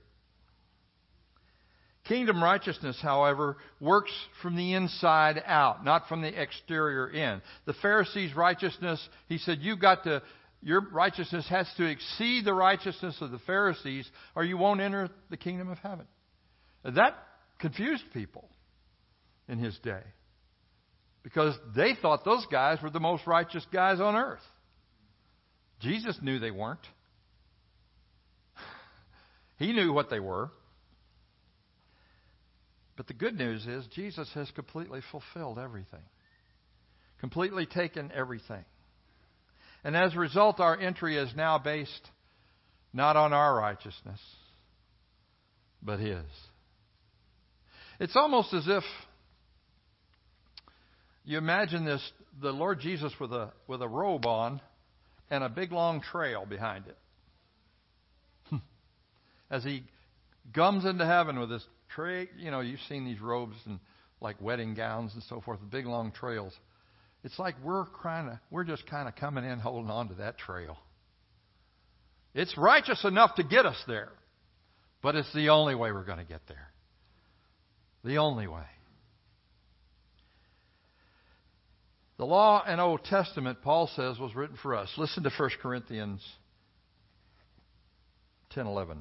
Kingdom 2.05 2.43
righteousness, 2.43 2.97
however, 3.01 3.57
works 3.79 4.11
from 4.41 4.55
the 4.55 4.73
inside 4.73 5.41
out, 5.45 5.85
not 5.85 6.07
from 6.07 6.21
the 6.21 6.41
exterior 6.41 7.07
in. 7.07 7.41
The 7.65 7.75
Pharisees' 7.75 8.35
righteousness, 8.35 8.99
he 9.27 9.37
said, 9.37 9.59
you've 9.61 9.79
got 9.79 10.03
to, 10.05 10.23
your 10.63 10.81
righteousness 10.91 11.45
has 11.49 11.71
to 11.77 11.85
exceed 11.85 12.45
the 12.45 12.55
righteousness 12.55 13.17
of 13.21 13.29
the 13.29 13.39
Pharisees, 13.39 14.09
or 14.35 14.43
you 14.43 14.57
won't 14.57 14.81
enter 14.81 15.09
the 15.29 15.37
kingdom 15.37 15.69
of 15.69 15.77
heaven. 15.77 16.07
That 16.83 17.15
confused 17.59 18.03
people 18.13 18.49
in 19.47 19.59
his 19.59 19.77
day. 19.83 20.01
Because 21.23 21.55
they 21.75 21.93
thought 22.01 22.25
those 22.25 22.47
guys 22.51 22.79
were 22.81 22.89
the 22.89 22.99
most 22.99 23.27
righteous 23.27 23.65
guys 23.71 23.99
on 23.99 24.15
earth. 24.15 24.39
Jesus 25.79 26.17
knew 26.21 26.39
they 26.39 26.51
weren't. 26.51 26.79
He 29.57 29.73
knew 29.73 29.93
what 29.93 30.09
they 30.09 30.19
were. 30.19 30.49
But 33.01 33.07
the 33.07 33.13
good 33.15 33.35
news 33.35 33.65
is 33.65 33.83
Jesus 33.87 34.29
has 34.35 34.51
completely 34.51 35.01
fulfilled 35.09 35.57
everything, 35.57 36.03
completely 37.19 37.65
taken 37.65 38.11
everything. 38.13 38.63
And 39.83 39.97
as 39.97 40.13
a 40.13 40.19
result, 40.19 40.59
our 40.59 40.79
entry 40.79 41.17
is 41.17 41.33
now 41.35 41.57
based 41.57 42.11
not 42.93 43.15
on 43.15 43.33
our 43.33 43.55
righteousness, 43.55 44.19
but 45.81 45.99
His. 45.99 46.21
It's 47.99 48.15
almost 48.15 48.53
as 48.53 48.67
if 48.67 48.83
you 51.25 51.39
imagine 51.39 51.85
this 51.85 52.07
the 52.39 52.51
Lord 52.51 52.81
Jesus 52.81 53.11
with 53.19 53.33
a 53.33 53.51
with 53.65 53.81
a 53.81 53.87
robe 53.87 54.27
on 54.27 54.61
and 55.31 55.43
a 55.43 55.49
big 55.49 55.71
long 55.71 56.01
trail 56.01 56.45
behind 56.45 56.85
it. 58.51 58.57
as 59.49 59.63
he 59.63 59.85
gums 60.53 60.85
into 60.85 61.07
heaven 61.07 61.39
with 61.39 61.49
this 61.49 61.65
tray, 61.95 62.29
you 62.37 62.51
know, 62.51 62.59
you've 62.59 62.79
seen 62.89 63.05
these 63.05 63.19
robes 63.19 63.55
and 63.65 63.79
like 64.19 64.39
wedding 64.41 64.75
gowns 64.75 65.13
and 65.13 65.23
so 65.23 65.41
forth, 65.41 65.59
the 65.59 65.65
big 65.65 65.85
long 65.85 66.11
trails. 66.11 66.53
It's 67.23 67.37
like 67.37 67.55
we're 67.63 67.85
kind 68.01 68.29
of 68.29 68.37
we're 68.49 68.63
just 68.63 68.85
kind 68.87 69.07
of 69.07 69.15
coming 69.15 69.43
in 69.43 69.59
holding 69.59 69.91
on 69.91 70.09
to 70.09 70.15
that 70.15 70.37
trail. 70.37 70.77
It's 72.33 72.57
righteous 72.57 73.03
enough 73.03 73.35
to 73.35 73.43
get 73.43 73.65
us 73.65 73.81
there, 73.87 74.11
but 75.01 75.15
it's 75.15 75.31
the 75.33 75.49
only 75.49 75.75
way 75.75 75.91
we're 75.91 76.05
going 76.05 76.19
to 76.19 76.23
get 76.25 76.41
there. 76.47 76.71
The 78.03 78.17
only 78.17 78.47
way. 78.47 78.65
The 82.17 82.25
law 82.25 82.63
and 82.65 82.79
Old 82.79 83.03
Testament, 83.03 83.59
Paul 83.63 83.89
says, 83.95 84.17
was 84.19 84.35
written 84.35 84.55
for 84.61 84.75
us. 84.75 84.89
Listen 84.97 85.23
to 85.23 85.31
1 85.35 85.49
Corinthians 85.61 86.23
10:11. 88.55 88.97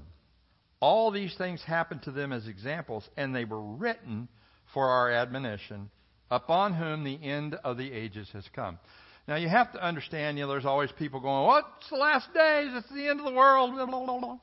All 0.81 1.11
these 1.11 1.35
things 1.37 1.63
happened 1.63 2.03
to 2.05 2.11
them 2.11 2.33
as 2.33 2.47
examples, 2.47 3.09
and 3.17 3.35
they 3.35 3.45
were 3.45 3.61
written 3.61 4.29
for 4.73 4.89
our 4.89 5.11
admonition, 5.11 5.91
upon 6.31 6.75
whom 6.75 7.05
the 7.05 7.23
end 7.23 7.55
of 7.65 7.77
the 7.77 7.93
ages 7.93 8.29
has 8.33 8.49
come. 8.55 8.79
Now 9.29 9.37
you 9.37 9.49
have 9.49 9.73
to 9.73 9.85
understand, 9.85 10.39
you 10.39 10.45
know, 10.45 10.51
there's 10.51 10.65
always 10.65 10.91
people 10.93 11.21
going, 11.21 11.47
"What's 11.47 11.89
the 11.91 11.97
last 11.97 12.33
days? 12.33 12.73
It's 12.75 12.91
the 12.91 13.09
end 13.09 13.21
of 13.21 13.27
the 13.27 13.33
world." 13.33 13.75
Blah, 13.75 13.87
blah, 14.07 14.19
blah, 14.19 14.39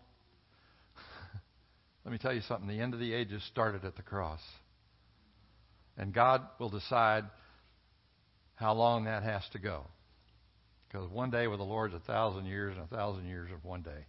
Let 2.06 2.12
me 2.12 2.18
tell 2.18 2.34
you 2.34 2.42
something. 2.42 2.68
The 2.68 2.82
end 2.82 2.94
of 2.94 3.00
the 3.00 3.14
ages 3.14 3.44
started 3.52 3.84
at 3.84 3.96
the 3.96 4.04
cross, 4.04 4.42
and 5.98 6.14
God 6.14 6.48
will 6.60 6.70
decide 6.70 7.26
how 8.56 8.74
long 8.74 9.06
that 9.06 9.24
has 9.24 9.44
to 9.54 9.60
go. 9.60 9.86
Because 10.88 11.10
one 11.10 11.32
day 11.32 11.48
with 11.48 11.60
the 11.60 11.66
Lord 11.66 11.92
is 11.92 11.96
a 11.96 12.06
thousand 12.06 12.46
years, 12.46 12.76
and 12.78 12.86
a 12.86 12.96
thousand 12.96 13.28
years 13.28 13.50
of 13.52 13.66
one 13.66 13.82
day. 13.82 14.06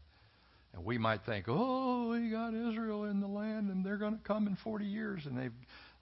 And 0.75 0.85
we 0.85 0.99
might 0.99 1.25
think, 1.25 1.47
oh, 1.49 2.11
we 2.11 2.31
got 2.31 2.55
Israel 2.55 3.05
in 3.05 3.21
the 3.21 3.27
land, 3.27 3.71
and 3.71 3.85
they're 3.85 3.97
going 3.97 4.17
to 4.17 4.25
come 4.25 4.47
in 4.47 4.57
40 4.63 4.85
years. 4.85 5.23
And 5.25 5.37
they've 5.37 5.53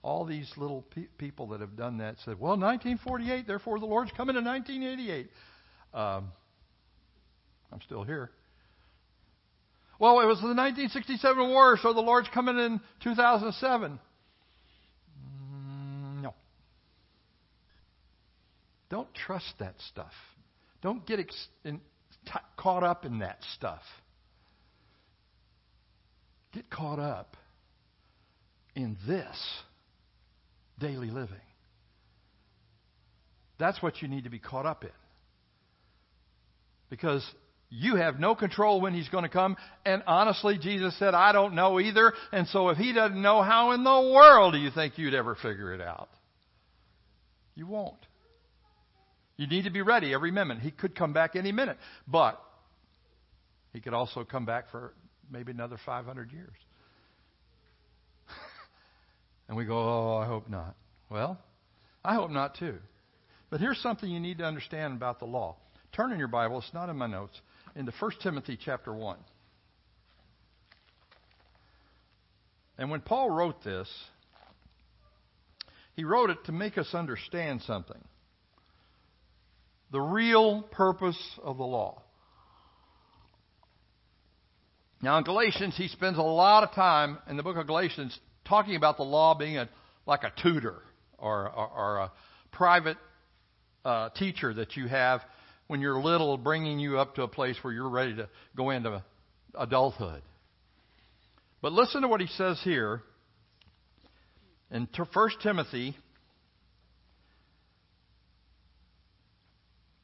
all 0.01 0.25
these 0.25 0.51
little 0.57 0.83
pe- 0.93 1.07
people 1.17 1.47
that 1.47 1.61
have 1.61 1.75
done 1.75 1.97
that 1.99 2.15
said, 2.25 2.39
well, 2.39 2.51
1948, 2.51 3.47
therefore 3.47 3.79
the 3.79 3.85
Lord's 3.85 4.11
coming 4.15 4.35
in 4.35 4.45
1988. 4.45 5.29
Um, 5.93 6.31
I'm 7.71 7.81
still 7.81 8.03
here. 8.03 8.31
Well, 9.99 10.19
it 10.19 10.25
was 10.25 10.37
the 10.39 10.47
1967 10.47 11.49
war, 11.49 11.77
so 11.81 11.93
the 11.93 12.01
Lord's 12.01 12.29
coming 12.33 12.57
in 12.59 12.79
2007. 13.03 13.99
Mm, 15.19 16.21
no. 16.21 16.33
Don't 18.89 19.11
trust 19.13 19.51
that 19.59 19.75
stuff. 19.89 20.13
Don't 20.83 21.05
get 21.07 21.19
ex- 21.19 21.47
in, 21.63 21.79
t- 22.25 22.31
caught 22.57 22.83
up 22.83 23.05
in 23.05 23.19
that 23.19 23.39
stuff 23.55 23.81
get 26.53 26.69
caught 26.69 26.99
up 26.99 27.35
in 28.75 28.97
this 29.07 29.35
daily 30.79 31.09
living. 31.09 31.35
That's 33.59 33.81
what 33.81 34.01
you 34.01 34.07
need 34.07 34.25
to 34.25 34.29
be 34.29 34.39
caught 34.39 34.65
up 34.65 34.83
in. 34.83 34.91
Because 36.89 37.25
you 37.69 37.95
have 37.95 38.19
no 38.19 38.35
control 38.35 38.79
when 38.79 38.93
he's 38.93 39.09
going 39.09 39.23
to 39.23 39.29
come. 39.29 39.57
And 39.85 40.03
honestly, 40.07 40.57
Jesus 40.57 40.97
said, 40.99 41.13
I 41.13 41.31
don't 41.31 41.55
know 41.55 41.79
either. 41.79 42.13
And 42.31 42.47
so 42.47 42.69
if 42.69 42.77
he 42.77 42.93
doesn't 42.93 43.21
know, 43.21 43.41
how 43.41 43.71
in 43.71 43.83
the 43.83 44.11
world 44.13 44.53
do 44.53 44.59
you 44.59 44.71
think 44.71 44.97
you'd 44.97 45.13
ever 45.13 45.35
figure 45.35 45.73
it 45.73 45.81
out? 45.81 46.09
You 47.55 47.67
won't. 47.67 47.97
You 49.35 49.47
need 49.47 49.65
to 49.65 49.71
be 49.71 49.81
ready 49.81 50.13
every 50.13 50.31
minute. 50.31 50.59
He 50.59 50.71
could 50.71 50.95
come 50.95 51.13
back 51.13 51.35
any 51.35 51.51
minute. 51.51 51.77
But 52.07 52.41
he 53.73 53.81
could 53.81 53.93
also 53.93 54.23
come 54.23 54.45
back 54.45 54.71
for 54.71 54.93
maybe 55.31 55.51
another 55.51 55.77
500 55.85 56.31
years. 56.31 56.55
and 59.47 59.57
we 59.57 59.65
go, 59.65 59.77
oh, 59.77 60.17
I 60.17 60.25
hope 60.25 60.49
not. 60.49 60.75
Well, 61.09 61.39
I 62.03 62.15
hope 62.15 62.31
not 62.31 62.55
too. 62.55 62.75
But 63.49 63.59
here's 63.59 63.79
something 63.79 64.09
you 64.09 64.19
need 64.19 64.39
to 64.39 64.45
understand 64.45 64.95
about 64.95 65.19
the 65.19 65.25
law. 65.25 65.55
Turn 65.93 66.11
in 66.11 66.19
your 66.19 66.27
Bible, 66.27 66.59
it's 66.59 66.73
not 66.73 66.89
in 66.89 66.97
my 66.97 67.07
notes, 67.07 67.39
into 67.75 67.91
1 67.99 68.11
Timothy 68.21 68.57
chapter 68.63 68.93
1. 68.93 69.17
And 72.77 72.91
when 72.91 73.01
Paul 73.01 73.29
wrote 73.29 73.63
this, 73.63 73.89
he 75.95 76.03
wrote 76.03 76.29
it 76.29 76.37
to 76.45 76.51
make 76.51 76.77
us 76.77 76.93
understand 76.93 77.61
something. 77.63 77.97
The 79.91 80.01
real 80.01 80.61
purpose 80.61 81.17
of 81.41 81.57
the 81.57 81.63
law. 81.63 82.03
Now, 85.01 85.17
in 85.19 85.23
Galatians, 85.23 85.75
he 85.77 85.87
spends 85.89 86.17
a 86.17 86.23
lot 86.23 86.63
of 86.63 86.71
time 86.73 87.19
in 87.29 87.37
the 87.37 87.43
book 87.43 87.57
of 87.57 87.67
Galatians 87.67 88.17
talking 88.45 88.75
about 88.75 88.97
the 88.97 89.03
law 89.03 89.35
being 89.35 89.57
a, 89.57 89.69
like 90.07 90.23
a 90.23 90.31
tutor 90.41 90.77
or, 91.19 91.49
or, 91.49 91.67
or 91.67 91.97
a 91.97 92.11
private 92.51 92.97
uh, 93.85 94.09
teacher 94.09 94.53
that 94.55 94.75
you 94.75 94.87
have 94.87 95.21
when 95.67 95.81
you're 95.81 95.99
little, 96.01 96.37
bringing 96.37 96.79
you 96.79 96.97
up 96.97 97.15
to 97.15 97.23
a 97.23 97.27
place 97.27 97.57
where 97.61 97.73
you're 97.73 97.89
ready 97.89 98.15
to 98.15 98.27
go 98.55 98.71
into 98.71 99.03
adulthood. 99.53 100.21
But 101.61 101.73
listen 101.73 102.01
to 102.01 102.07
what 102.07 102.21
he 102.21 102.27
says 102.27 102.59
here 102.63 103.01
in 104.71 104.87
1 104.95 105.29
Timothy 105.43 105.95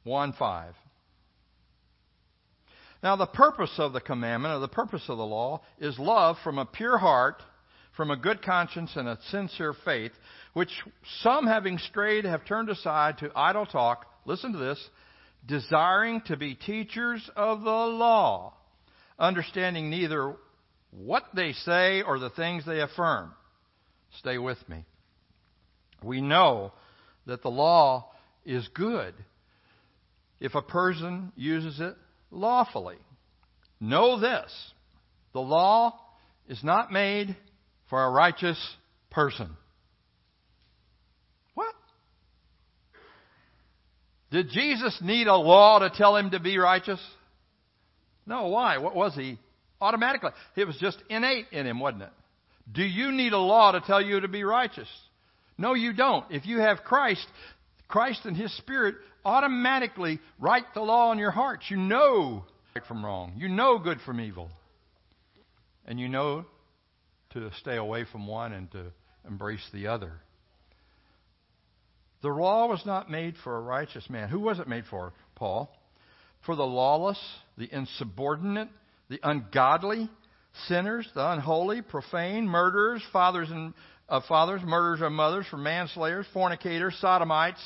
1 0.04 0.32
5. 0.34 0.74
Now, 3.04 3.16
the 3.16 3.26
purpose 3.26 3.74
of 3.76 3.92
the 3.92 4.00
commandment, 4.00 4.54
or 4.54 4.60
the 4.60 4.66
purpose 4.68 5.02
of 5.10 5.18
the 5.18 5.26
law, 5.26 5.60
is 5.78 5.98
love 5.98 6.36
from 6.42 6.56
a 6.56 6.64
pure 6.64 6.96
heart, 6.96 7.42
from 7.98 8.10
a 8.10 8.16
good 8.16 8.40
conscience, 8.40 8.92
and 8.96 9.06
a 9.06 9.18
sincere 9.30 9.74
faith, 9.84 10.12
which 10.54 10.70
some, 11.20 11.46
having 11.46 11.76
strayed, 11.76 12.24
have 12.24 12.46
turned 12.46 12.70
aside 12.70 13.18
to 13.18 13.30
idle 13.36 13.66
talk. 13.66 14.06
Listen 14.24 14.52
to 14.52 14.58
this 14.58 14.82
desiring 15.46 16.22
to 16.28 16.38
be 16.38 16.54
teachers 16.54 17.28
of 17.36 17.60
the 17.60 17.68
law, 17.68 18.54
understanding 19.18 19.90
neither 19.90 20.36
what 20.90 21.24
they 21.36 21.52
say 21.52 22.00
or 22.00 22.18
the 22.18 22.30
things 22.30 22.64
they 22.64 22.80
affirm. 22.80 23.34
Stay 24.18 24.38
with 24.38 24.66
me. 24.66 24.82
We 26.02 26.22
know 26.22 26.72
that 27.26 27.42
the 27.42 27.50
law 27.50 28.12
is 28.46 28.66
good 28.68 29.12
if 30.40 30.54
a 30.54 30.62
person 30.62 31.32
uses 31.36 31.80
it 31.80 31.96
lawfully. 32.34 32.96
Know 33.80 34.20
this 34.20 34.52
the 35.32 35.40
law 35.40 35.98
is 36.48 36.62
not 36.62 36.92
made 36.92 37.36
for 37.90 38.02
a 38.02 38.10
righteous 38.10 38.58
person. 39.10 39.50
What? 41.54 41.74
Did 44.30 44.50
Jesus 44.50 44.98
need 45.02 45.26
a 45.26 45.36
law 45.36 45.80
to 45.80 45.90
tell 45.90 46.16
him 46.16 46.30
to 46.30 46.40
be 46.40 46.58
righteous? 46.58 47.00
No, 48.26 48.48
why? 48.48 48.78
What 48.78 48.94
was 48.94 49.14
he? 49.14 49.38
Automatically. 49.80 50.30
It 50.56 50.66
was 50.66 50.76
just 50.78 50.98
innate 51.10 51.46
in 51.52 51.66
him, 51.66 51.78
wasn't 51.78 52.04
it? 52.04 52.12
Do 52.72 52.82
you 52.82 53.12
need 53.12 53.32
a 53.32 53.38
law 53.38 53.72
to 53.72 53.80
tell 53.80 54.00
you 54.00 54.20
to 54.20 54.28
be 54.28 54.44
righteous? 54.44 54.88
No, 55.58 55.74
you 55.74 55.92
don't. 55.92 56.24
If 56.30 56.46
you 56.46 56.58
have 56.60 56.78
Christ, 56.84 57.26
Christ 57.86 58.20
and 58.24 58.36
His 58.36 58.56
Spirit 58.56 58.96
automatically 59.24 60.20
write 60.38 60.74
the 60.74 60.80
law 60.80 61.12
in 61.12 61.18
your 61.18 61.30
hearts. 61.30 61.64
You 61.68 61.76
know 61.76 62.44
right 62.74 62.84
from 62.86 63.04
wrong. 63.04 63.34
You 63.36 63.48
know 63.48 63.78
good 63.78 64.00
from 64.04 64.20
evil. 64.20 64.50
And 65.86 66.00
you 66.00 66.08
know 66.08 66.46
to 67.30 67.50
stay 67.60 67.76
away 67.76 68.04
from 68.10 68.26
one 68.26 68.52
and 68.52 68.70
to 68.72 68.92
embrace 69.26 69.66
the 69.72 69.88
other. 69.88 70.12
The 72.22 72.28
law 72.28 72.68
was 72.68 72.84
not 72.86 73.10
made 73.10 73.34
for 73.44 73.56
a 73.56 73.60
righteous 73.60 74.08
man. 74.08 74.28
Who 74.28 74.40
was 74.40 74.58
it 74.58 74.66
made 74.66 74.84
for, 74.88 75.12
Paul? 75.34 75.70
For 76.46 76.56
the 76.56 76.64
lawless, 76.64 77.20
the 77.58 77.68
insubordinate, 77.70 78.68
the 79.10 79.20
ungodly, 79.22 80.08
sinners, 80.66 81.06
the 81.14 81.32
unholy, 81.32 81.82
profane, 81.82 82.46
murderers, 82.46 83.02
fathers 83.12 83.50
and 83.50 83.74
of 84.08 84.24
fathers, 84.24 84.60
murderers 84.64 85.00
of 85.00 85.12
mothers, 85.12 85.46
for 85.50 85.56
manslayers, 85.56 86.26
fornicators, 86.32 86.94
sodomites. 87.00 87.60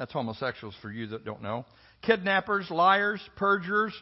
That's 0.00 0.14
homosexuals 0.14 0.74
for 0.80 0.90
you 0.90 1.08
that 1.08 1.26
don't 1.26 1.42
know. 1.42 1.66
Kidnappers, 2.00 2.70
liars, 2.70 3.20
perjurers, 3.36 3.92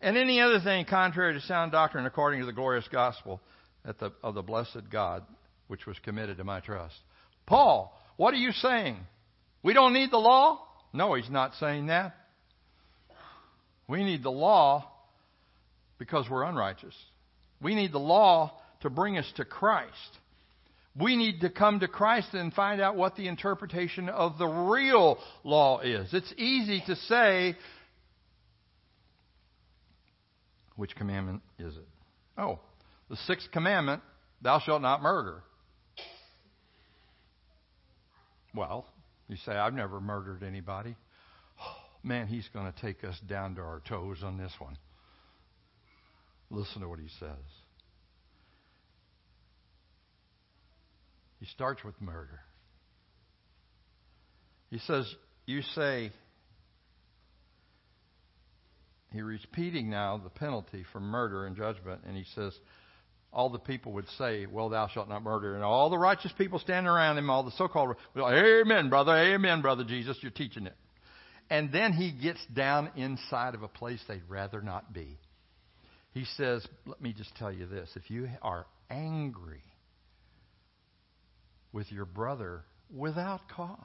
and 0.00 0.16
any 0.16 0.40
other 0.40 0.58
thing 0.58 0.84
contrary 0.84 1.34
to 1.34 1.40
sound 1.42 1.70
doctrine 1.70 2.06
according 2.06 2.40
to 2.40 2.46
the 2.46 2.52
glorious 2.52 2.88
gospel 2.90 3.40
the, 3.84 4.10
of 4.24 4.34
the 4.34 4.42
blessed 4.42 4.90
God, 4.90 5.22
which 5.68 5.86
was 5.86 5.96
committed 6.00 6.38
to 6.38 6.44
my 6.44 6.58
trust. 6.58 6.96
Paul, 7.46 7.96
what 8.16 8.34
are 8.34 8.38
you 8.38 8.50
saying? 8.50 8.96
We 9.62 9.74
don't 9.74 9.92
need 9.92 10.10
the 10.10 10.18
law? 10.18 10.58
No, 10.92 11.14
he's 11.14 11.30
not 11.30 11.54
saying 11.60 11.86
that. 11.86 12.16
We 13.86 14.02
need 14.02 14.24
the 14.24 14.32
law 14.32 14.90
because 15.98 16.28
we're 16.28 16.42
unrighteous. 16.42 16.96
We 17.62 17.76
need 17.76 17.92
the 17.92 18.00
law 18.00 18.58
to 18.80 18.90
bring 18.90 19.18
us 19.18 19.32
to 19.36 19.44
Christ. 19.44 20.18
We 20.96 21.16
need 21.16 21.40
to 21.40 21.50
come 21.50 21.80
to 21.80 21.88
Christ 21.88 22.34
and 22.34 22.52
find 22.52 22.80
out 22.80 22.94
what 22.94 23.16
the 23.16 23.26
interpretation 23.26 24.08
of 24.08 24.38
the 24.38 24.46
real 24.46 25.18
law 25.42 25.80
is. 25.80 26.14
It's 26.14 26.32
easy 26.36 26.82
to 26.86 26.94
say, 26.94 27.56
which 30.76 30.94
commandment 30.94 31.42
is 31.58 31.76
it? 31.76 31.88
Oh, 32.38 32.60
the 33.10 33.16
sixth 33.16 33.50
commandment, 33.50 34.02
thou 34.40 34.60
shalt 34.60 34.82
not 34.82 35.02
murder. 35.02 35.42
Well, 38.54 38.86
you 39.28 39.36
say, 39.44 39.52
I've 39.52 39.74
never 39.74 40.00
murdered 40.00 40.44
anybody. 40.44 40.94
Oh, 41.60 41.76
man, 42.06 42.28
he's 42.28 42.48
going 42.52 42.72
to 42.72 42.80
take 42.80 43.02
us 43.02 43.18
down 43.28 43.56
to 43.56 43.62
our 43.62 43.82
toes 43.88 44.18
on 44.22 44.38
this 44.38 44.52
one. 44.58 44.78
Listen 46.50 46.82
to 46.82 46.88
what 46.88 47.00
he 47.00 47.08
says. 47.18 47.63
He 51.44 51.50
starts 51.50 51.84
with 51.84 52.00
murder. 52.00 52.40
He 54.70 54.78
says, 54.78 55.04
You 55.44 55.60
say, 55.60 56.10
he's 59.12 59.22
repeating 59.22 59.90
now 59.90 60.16
the 60.16 60.30
penalty 60.30 60.86
for 60.90 61.00
murder 61.00 61.44
and 61.44 61.54
judgment, 61.54 62.00
and 62.06 62.16
he 62.16 62.24
says, 62.34 62.58
all 63.30 63.50
the 63.50 63.58
people 63.58 63.92
would 63.92 64.08
say, 64.16 64.46
Well, 64.46 64.70
thou 64.70 64.88
shalt 64.88 65.10
not 65.10 65.22
murder. 65.22 65.54
And 65.54 65.62
all 65.62 65.90
the 65.90 65.98
righteous 65.98 66.32
people 66.38 66.60
standing 66.60 66.88
around 66.88 67.18
him, 67.18 67.28
all 67.28 67.42
the 67.42 67.50
so 67.58 67.68
called, 67.68 67.94
Amen, 68.16 68.88
brother, 68.88 69.14
Amen, 69.14 69.60
brother 69.60 69.84
Jesus, 69.84 70.16
you're 70.22 70.30
teaching 70.30 70.64
it. 70.66 70.76
And 71.50 71.70
then 71.70 71.92
he 71.92 72.10
gets 72.10 72.40
down 72.54 72.90
inside 72.96 73.54
of 73.54 73.62
a 73.62 73.68
place 73.68 74.00
they'd 74.08 74.22
rather 74.30 74.62
not 74.62 74.94
be. 74.94 75.18
He 76.12 76.24
says, 76.38 76.66
Let 76.86 77.02
me 77.02 77.12
just 77.12 77.36
tell 77.36 77.52
you 77.52 77.66
this. 77.66 77.90
If 77.96 78.10
you 78.10 78.30
are 78.40 78.64
angry 78.88 79.60
with 81.74 81.90
your 81.90 82.04
brother 82.06 82.62
without 82.88 83.40
cause, 83.48 83.78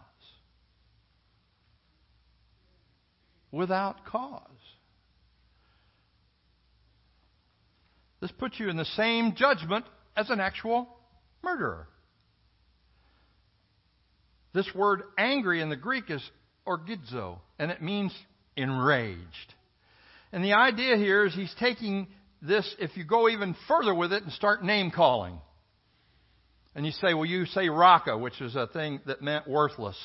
without 3.51 4.05
cause, 4.05 4.43
this 8.21 8.31
puts 8.31 8.59
you 8.59 8.69
in 8.69 8.77
the 8.77 8.85
same 8.85 9.33
judgment 9.35 9.85
as 10.15 10.29
an 10.29 10.39
actual 10.39 10.87
murderer. 11.43 11.87
This 14.53 14.69
word 14.75 15.01
angry 15.17 15.61
in 15.61 15.69
the 15.69 15.75
Greek 15.75 16.09
is 16.09 16.21
orgidzo, 16.67 17.39
and 17.57 17.71
it 17.71 17.81
means 17.81 18.13
enraged. 18.55 19.53
And 20.31 20.43
the 20.43 20.53
idea 20.53 20.95
here 20.95 21.25
is 21.25 21.33
he's 21.33 21.53
taking 21.59 22.07
this, 22.41 22.75
if 22.77 22.95
you 22.95 23.03
go 23.03 23.29
even 23.29 23.55
further 23.67 23.95
with 23.95 24.13
it 24.13 24.21
and 24.21 24.31
start 24.31 24.63
name 24.63 24.91
calling. 24.91 25.39
And 26.79 26.85
you 26.85 26.93
say, 26.93 27.13
well, 27.13 27.25
you 27.25 27.45
say 27.47 27.67
raka, 27.67 28.17
which 28.17 28.39
is 28.39 28.55
a 28.55 28.65
thing 28.67 29.01
that 29.05 29.21
meant 29.21 29.45
worthless. 29.49 29.97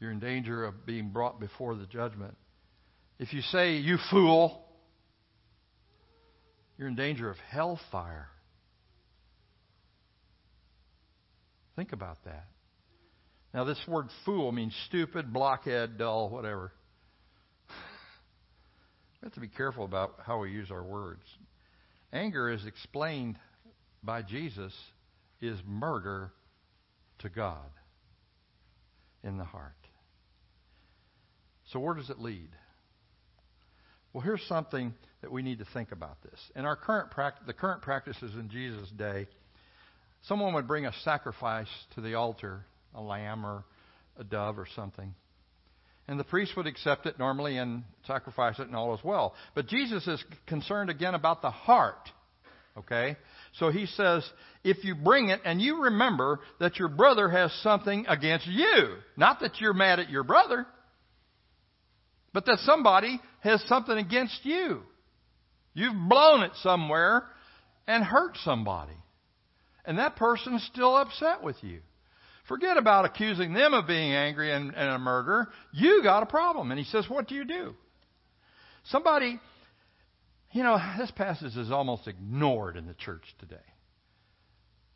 You're 0.00 0.10
in 0.10 0.18
danger 0.18 0.64
of 0.64 0.84
being 0.84 1.10
brought 1.10 1.38
before 1.38 1.76
the 1.76 1.86
judgment. 1.86 2.34
If 3.20 3.32
you 3.32 3.42
say, 3.42 3.76
you 3.76 3.98
fool, 4.10 4.64
you're 6.76 6.88
in 6.88 6.96
danger 6.96 7.30
of 7.30 7.36
hellfire. 7.48 8.26
Think 11.76 11.92
about 11.92 12.24
that. 12.24 12.48
Now, 13.54 13.62
this 13.62 13.78
word 13.86 14.08
fool 14.24 14.50
means 14.50 14.74
stupid, 14.88 15.32
blockhead, 15.32 15.96
dull, 15.96 16.28
whatever. 16.28 16.72
We 19.22 19.26
have 19.26 19.34
to 19.34 19.40
be 19.40 19.46
careful 19.46 19.84
about 19.84 20.14
how 20.26 20.40
we 20.40 20.50
use 20.50 20.72
our 20.72 20.82
words. 20.82 21.22
Anger 22.12 22.50
is 22.50 22.66
explained 22.66 23.38
by 24.02 24.22
Jesus 24.22 24.72
is 25.40 25.58
murder 25.66 26.32
to 27.20 27.28
God 27.28 27.68
in 29.22 29.38
the 29.38 29.44
heart. 29.44 29.72
So 31.72 31.80
where 31.80 31.94
does 31.94 32.10
it 32.10 32.18
lead? 32.18 32.50
Well, 34.12 34.22
here's 34.22 34.42
something 34.46 34.92
that 35.22 35.32
we 35.32 35.42
need 35.42 35.60
to 35.60 35.66
think 35.72 35.92
about 35.92 36.22
this. 36.22 36.38
In 36.54 36.64
our 36.64 36.76
current 36.76 37.10
practice, 37.10 37.44
the 37.46 37.54
current 37.54 37.82
practices 37.82 38.34
in 38.34 38.50
Jesus' 38.50 38.90
day, 38.90 39.26
someone 40.28 40.54
would 40.54 40.68
bring 40.68 40.84
a 40.84 40.92
sacrifice 41.04 41.68
to 41.94 42.02
the 42.02 42.14
altar, 42.14 42.64
a 42.94 43.00
lamb 43.00 43.46
or 43.46 43.64
a 44.18 44.24
dove 44.24 44.58
or 44.58 44.66
something. 44.76 45.14
And 46.08 46.20
the 46.20 46.24
priest 46.24 46.52
would 46.56 46.66
accept 46.66 47.06
it 47.06 47.18
normally 47.18 47.56
and 47.56 47.84
sacrifice 48.06 48.58
it 48.58 48.66
and 48.66 48.76
all 48.76 48.92
as 48.92 49.02
well. 49.02 49.34
But 49.54 49.68
Jesus 49.68 50.06
is 50.06 50.22
concerned 50.46 50.90
again 50.90 51.14
about 51.14 51.40
the 51.40 51.50
heart. 51.50 52.10
Okay? 52.76 53.16
So 53.58 53.70
he 53.70 53.86
says, 53.86 54.28
if 54.64 54.84
you 54.84 54.94
bring 54.94 55.28
it 55.28 55.40
and 55.44 55.60
you 55.60 55.84
remember 55.84 56.40
that 56.58 56.78
your 56.78 56.88
brother 56.88 57.28
has 57.28 57.52
something 57.62 58.06
against 58.08 58.46
you, 58.46 58.96
not 59.16 59.40
that 59.40 59.60
you're 59.60 59.74
mad 59.74 60.00
at 60.00 60.10
your 60.10 60.24
brother, 60.24 60.66
but 62.32 62.46
that 62.46 62.58
somebody 62.60 63.20
has 63.40 63.62
something 63.66 63.96
against 63.96 64.40
you. 64.44 64.82
You've 65.74 66.08
blown 66.08 66.42
it 66.42 66.52
somewhere 66.62 67.24
and 67.86 68.02
hurt 68.02 68.36
somebody. 68.44 68.96
And 69.84 69.98
that 69.98 70.16
person's 70.16 70.64
still 70.72 70.96
upset 70.96 71.42
with 71.42 71.56
you. 71.62 71.80
Forget 72.48 72.76
about 72.76 73.04
accusing 73.04 73.52
them 73.52 73.74
of 73.74 73.86
being 73.86 74.12
angry 74.12 74.52
and, 74.52 74.74
and 74.74 74.90
a 74.90 74.98
murderer. 74.98 75.48
You 75.72 76.02
got 76.02 76.22
a 76.22 76.26
problem. 76.26 76.70
And 76.70 76.78
he 76.78 76.84
says, 76.86 77.04
What 77.08 77.28
do 77.28 77.34
you 77.34 77.44
do? 77.44 77.74
Somebody, 78.86 79.40
you 80.52 80.62
know, 80.62 80.78
this 80.98 81.10
passage 81.12 81.56
is 81.56 81.70
almost 81.70 82.06
ignored 82.06 82.76
in 82.76 82.86
the 82.86 82.94
church 82.94 83.24
today. 83.40 83.56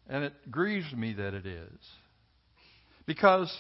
And 0.09 0.25
it 0.25 0.35
grieves 0.51 0.93
me 0.93 1.15
that 1.15 1.35
it 1.35 1.47
is. 1.47 1.79
Because 3.07 3.53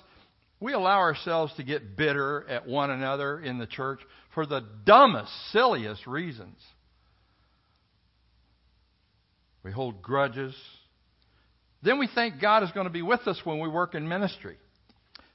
We 0.60 0.72
allow 0.72 0.98
ourselves 0.98 1.52
to 1.56 1.62
get 1.62 1.96
bitter 1.96 2.48
at 2.48 2.66
one 2.66 2.90
another 2.90 3.38
in 3.38 3.58
the 3.58 3.66
church 3.66 4.00
for 4.34 4.46
the 4.46 4.62
dumbest, 4.84 5.30
silliest 5.52 6.06
reasons. 6.06 6.56
We 9.62 9.70
hold 9.70 10.00
grudges. 10.00 10.54
Then 11.82 11.98
we 11.98 12.08
think 12.12 12.40
God 12.40 12.62
is 12.62 12.70
going 12.72 12.86
to 12.86 12.92
be 12.92 13.02
with 13.02 13.26
us 13.26 13.40
when 13.44 13.58
we 13.58 13.68
work 13.68 13.94
in 13.94 14.08
ministry. 14.08 14.56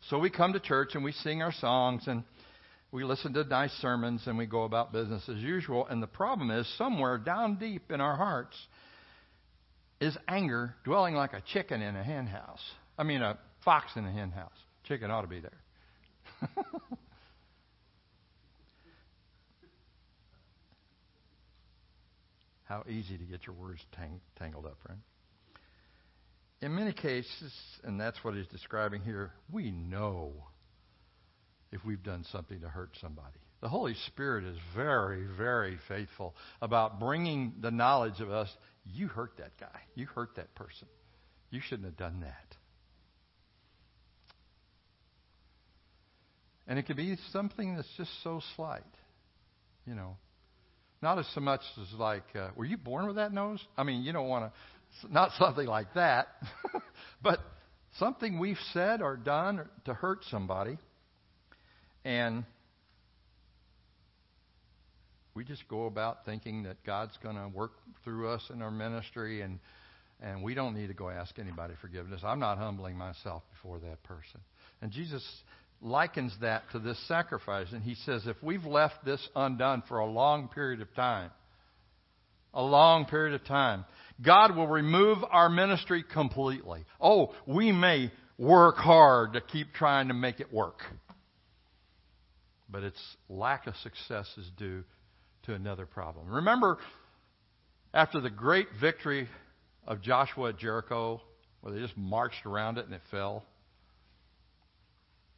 So 0.10 0.18
we 0.18 0.32
come 0.32 0.54
to 0.54 0.60
church 0.60 0.96
and 0.96 1.04
we 1.04 1.12
sing 1.12 1.44
our 1.44 1.52
songs 1.52 2.08
and 2.08 2.24
we 2.92 3.04
listen 3.06 3.34
to 3.34 3.44
nice 3.46 3.72
sermons 3.82 4.24
and 4.26 4.38
we 4.38 4.46
go 4.46 4.64
about 4.64 4.92
business 4.92 5.24
as 5.30 5.38
usual. 5.38 5.88
And 5.88 6.04
the 6.04 6.08
problem 6.08 6.52
is, 6.52 6.68
somewhere 6.78 7.18
down 7.18 7.56
deep 7.58 7.90
in 7.92 8.02
our 8.02 8.18
hearts 8.18 8.58
is 10.02 10.18
anger 10.28 10.76
dwelling 10.84 11.16
like 11.16 11.32
a 11.34 11.42
chicken 11.54 11.82
in 11.82 11.96
a 11.96 12.04
hen 12.04 12.28
house. 12.28 12.60
I 12.98 13.04
mean, 13.04 13.22
a 13.22 13.38
fox 13.64 13.92
in 13.96 14.06
a 14.06 14.12
hen 14.12 14.32
house. 14.32 14.52
Chicken 14.84 15.10
ought 15.10 15.22
to 15.22 15.28
be 15.28 15.40
there. 15.40 15.62
How 22.66 22.84
easy 22.90 23.18
to 23.18 23.24
get 23.24 23.48
your 23.48 23.56
words 23.56 23.80
tang- 23.96 24.20
tangled 24.38 24.66
up, 24.66 24.78
friend. 24.86 25.00
In 26.62 26.76
many 26.76 26.94
cases, 26.94 27.54
and 27.84 28.00
that's 28.00 28.24
what 28.24 28.34
he's 28.34 28.48
describing 28.48 29.02
here, 29.02 29.32
we 29.52 29.72
know 29.72 30.32
if 31.72 31.84
we've 31.86 32.04
done 32.04 32.26
something 32.32 32.60
to 32.62 32.68
hurt 32.68 32.92
somebody. 33.02 33.40
The 33.62 33.70
Holy 33.70 33.94
Spirit 34.08 34.44
is 34.44 34.58
very, 34.76 35.26
very 35.38 35.78
faithful 35.88 36.36
about 36.62 37.00
bringing 37.00 37.54
the 37.62 37.72
knowledge 37.72 38.20
of 38.20 38.32
us. 38.32 38.50
You 38.86 39.08
hurt 39.08 39.34
that 39.38 39.52
guy. 39.60 39.82
You 39.94 40.08
hurt 40.08 40.36
that 40.36 40.54
person. 40.56 40.88
You 41.52 41.62
shouldn't 41.62 41.86
have 41.86 41.98
done 41.98 42.22
that. 42.22 42.56
And 46.68 46.80
it 46.80 46.84
could 46.88 46.98
be 46.98 47.18
something 47.32 47.76
that's 47.76 47.88
just 47.98 48.12
so 48.24 48.42
slight, 48.56 48.84
you 49.86 49.94
know. 49.94 50.18
Not 51.02 51.20
as 51.20 51.28
so 51.34 51.42
much 51.42 51.62
as 51.82 52.00
like, 52.00 52.24
uh, 52.36 52.50
were 52.56 52.66
you 52.66 52.78
born 52.78 53.08
with 53.08 53.16
that 53.16 53.34
nose? 53.34 53.60
I 53.78 53.84
mean, 53.84 54.04
you 54.04 54.14
don't 54.14 54.30
want 54.30 54.52
to, 55.04 55.14
not 55.14 55.32
something 55.38 55.68
like 55.68 55.94
that, 55.96 56.28
but 57.22 57.40
something 57.98 58.40
we've 58.40 58.60
said 58.74 59.02
or 59.02 59.18
done 59.18 59.68
to 59.86 59.94
hurt 59.94 60.20
somebody. 60.30 60.78
And 62.04 62.44
we 65.34 65.44
just 65.44 65.68
go 65.68 65.86
about 65.86 66.26
thinking 66.26 66.64
that 66.64 66.84
God's 66.86 67.18
going 67.24 67.36
to 67.36 67.48
work 67.48 67.72
through 68.04 68.30
us 68.30 68.42
in 68.54 68.62
our 68.62 68.72
ministry 68.72 69.42
and 69.42 69.60
and 70.22 70.44
we 70.44 70.54
don't 70.54 70.76
need 70.76 70.88
to 70.88 70.94
go 70.94 71.10
ask 71.10 71.40
anybody 71.40 71.74
forgiveness. 71.82 72.22
I'm 72.24 72.40
not 72.40 72.60
humbling 72.60 72.96
myself 72.96 73.42
before 73.54 73.80
that 73.80 74.04
person. 74.04 74.40
And 74.82 74.92
Jesus 74.92 75.26
likens 75.82 76.36
that 76.42 76.64
to 76.74 76.80
this 76.80 77.00
sacrifice. 77.08 77.68
And 77.72 77.82
he 77.82 77.96
says, 77.96 78.28
if 78.28 78.38
we've 78.44 78.66
left 78.66 79.04
this 79.04 79.28
undone 79.36 79.82
for 79.88 79.98
a 79.98 80.06
long 80.06 80.48
period 80.48 80.80
of 80.80 80.94
time, 80.94 81.32
a 82.54 82.62
long 82.62 83.06
period 83.06 83.34
of 83.34 83.44
time, 83.46 83.86
God 84.24 84.56
will 84.56 84.68
remove 84.68 85.18
our 85.32 85.50
ministry 85.50 86.04
completely. 86.04 86.86
Oh, 87.00 87.34
we 87.48 87.72
may 87.72 88.12
work 88.38 88.76
hard 88.76 89.34
to 89.34 89.42
keep 89.42 89.74
trying 89.74 90.10
to 90.10 90.14
make 90.14 90.40
it 90.40 90.54
work 90.54 90.84
but 92.72 92.84
its 92.84 93.00
lack 93.30 93.68
of 93.68 93.76
success 93.78 94.28
is 94.38 94.50
due 94.58 94.84
to 95.44 95.54
another 95.54 95.86
problem. 95.86 96.28
Remember, 96.30 96.78
after 97.94 98.22
the 98.22 98.30
great 98.30 98.68
victory 98.80 99.28
of 99.86 100.02
Joshua 100.02 100.50
at 100.50 100.58
Jericho, 100.58 101.22
where 101.62 101.74
they 101.74 101.82
just 101.82 101.98
marched 101.98 102.46
around 102.46 102.78
it 102.78 102.86
and 102.86 102.94
it 102.94 103.02
fell, 103.10 103.44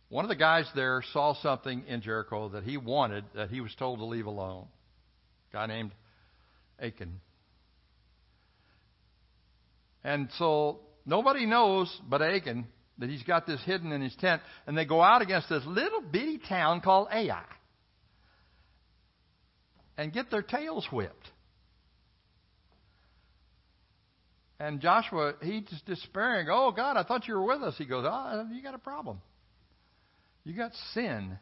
one 0.09 0.25
of 0.25 0.29
the 0.29 0.35
guys 0.35 0.69
there 0.75 1.01
saw 1.11 1.33
something 1.33 1.85
in 1.87 2.01
Jericho 2.01 2.49
that 2.49 2.63
he 2.63 2.77
wanted 2.77 3.25
that 3.33 3.49
he 3.49 3.61
was 3.61 3.73
told 3.75 3.97
to 3.99 4.05
leave 4.05 4.27
alone. 4.27 4.67
A 5.51 5.55
guy 5.55 5.65
named 5.65 5.91
Achan. 6.79 7.19
And 10.03 10.29
so 10.37 10.81
nobody 11.05 11.47
knows 11.47 11.99
but 12.07 12.21
Achan 12.21 12.67
that 13.03 13.09
he's 13.09 13.23
got 13.23 13.45
this 13.45 13.59
hidden 13.65 13.91
in 13.91 14.01
his 14.01 14.15
tent, 14.15 14.41
and 14.65 14.77
they 14.77 14.85
go 14.85 15.01
out 15.01 15.21
against 15.21 15.49
this 15.49 15.61
little 15.65 15.99
bitty 15.99 16.39
town 16.47 16.79
called 16.79 17.09
Ai 17.11 17.43
and 19.97 20.13
get 20.13 20.31
their 20.31 20.41
tails 20.41 20.87
whipped. 20.89 21.29
And 24.57 24.79
Joshua, 24.79 25.33
he's 25.41 25.65
despairing. 25.85 26.47
Oh, 26.49 26.71
God, 26.71 26.95
I 26.95 27.03
thought 27.03 27.27
you 27.27 27.33
were 27.33 27.43
with 27.43 27.61
us. 27.61 27.75
He 27.77 27.83
goes, 27.83 28.05
Oh, 28.07 28.47
you 28.53 28.63
got 28.63 28.73
a 28.73 28.79
problem. 28.79 29.19
You 30.45 30.55
got 30.55 30.71
sin 30.93 31.37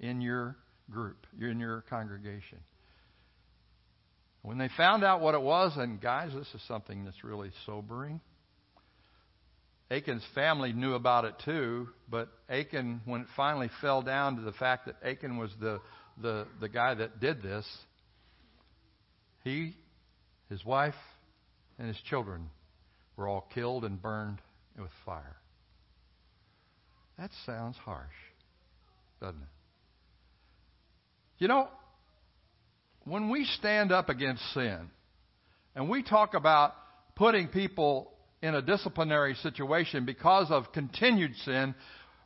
in 0.00 0.20
your 0.20 0.56
group, 0.90 1.28
you're 1.38 1.52
in 1.52 1.60
your 1.60 1.84
congregation. 1.88 2.58
When 4.42 4.58
they 4.58 4.68
found 4.76 5.04
out 5.04 5.20
what 5.20 5.36
it 5.36 5.42
was, 5.42 5.76
and 5.76 6.00
guys, 6.00 6.32
this 6.34 6.48
is 6.52 6.62
something 6.66 7.04
that's 7.04 7.22
really 7.22 7.52
sobering. 7.66 8.20
Achan's 9.90 10.24
family 10.34 10.72
knew 10.72 10.94
about 10.94 11.24
it 11.24 11.34
too, 11.44 11.88
but 12.10 12.28
Achan, 12.48 13.00
when 13.06 13.22
it 13.22 13.26
finally 13.36 13.70
fell 13.80 14.02
down 14.02 14.36
to 14.36 14.42
the 14.42 14.52
fact 14.52 14.86
that 14.86 14.96
Achan 15.02 15.38
was 15.38 15.50
the, 15.60 15.80
the, 16.20 16.46
the 16.60 16.68
guy 16.68 16.94
that 16.94 17.20
did 17.20 17.42
this, 17.42 17.66
he, 19.44 19.74
his 20.50 20.62
wife, 20.64 20.94
and 21.78 21.88
his 21.88 21.96
children 22.08 22.50
were 23.16 23.28
all 23.28 23.48
killed 23.54 23.84
and 23.84 24.00
burned 24.00 24.40
with 24.78 24.90
fire. 25.06 25.36
That 27.18 27.30
sounds 27.46 27.76
harsh, 27.78 28.06
doesn't 29.20 29.40
it? 29.40 29.48
You 31.38 31.48
know, 31.48 31.68
when 33.04 33.30
we 33.30 33.44
stand 33.44 33.90
up 33.90 34.08
against 34.08 34.42
sin 34.52 34.90
and 35.74 35.88
we 35.88 36.02
talk 36.02 36.34
about 36.34 36.74
putting 37.16 37.48
people 37.48 38.12
in 38.42 38.54
a 38.54 38.62
disciplinary 38.62 39.34
situation 39.36 40.04
because 40.04 40.50
of 40.50 40.72
continued 40.72 41.34
sin, 41.44 41.74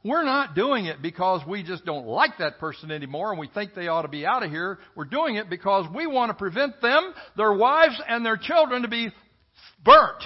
we're 0.04 0.24
not 0.24 0.54
doing 0.54 0.86
it 0.86 1.00
because 1.00 1.40
we 1.46 1.62
just 1.62 1.84
don't 1.84 2.06
like 2.06 2.38
that 2.38 2.58
person 2.58 2.90
anymore 2.90 3.30
and 3.30 3.38
we 3.38 3.48
think 3.48 3.74
they 3.74 3.88
ought 3.88 4.02
to 4.02 4.08
be 4.08 4.26
out 4.26 4.42
of 4.42 4.50
here. 4.50 4.78
We're 4.96 5.04
doing 5.04 5.36
it 5.36 5.48
because 5.48 5.86
we 5.94 6.06
want 6.06 6.30
to 6.30 6.34
prevent 6.34 6.80
them, 6.80 7.14
their 7.36 7.52
wives, 7.52 8.00
and 8.08 8.26
their 8.26 8.36
children 8.36 8.82
to 8.82 8.88
be 8.88 9.10
burnt. 9.84 10.24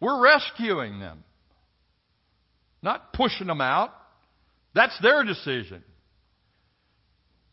We're 0.00 0.22
rescuing 0.22 0.98
them, 0.98 1.24
not 2.82 3.12
pushing 3.12 3.46
them 3.46 3.60
out. 3.60 3.90
That's 4.74 4.98
their 5.02 5.22
decision. 5.24 5.84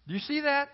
Do 0.07 0.13
you 0.13 0.21
see 0.21 0.41
that? 0.41 0.69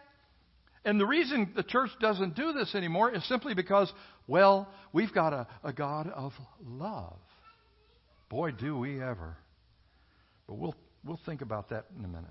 And 0.86 1.00
the 1.00 1.06
reason 1.06 1.54
the 1.56 1.63
church 1.63 1.89
doesn't 2.00 2.36
do 2.36 2.54
this 2.54 2.76
anymore 2.76 3.15
is 3.15 3.28
simply 3.28 3.54
because, 3.56 3.91
well, 4.27 4.69
we've 4.91 5.13
got 5.13 5.33
a, 5.33 5.47
a 5.63 5.73
God 5.73 6.07
of 6.07 6.33
love. 6.65 7.19
Boy, 8.29 8.51
do 8.51 8.77
we 8.77 9.01
ever. 9.01 9.38
But 10.47 10.55
we'll, 10.55 10.75
we'll 11.03 11.19
think 11.25 11.41
about 11.41 11.69
that 11.69 11.86
in 11.97 12.05
a 12.05 12.07
minute. 12.07 12.29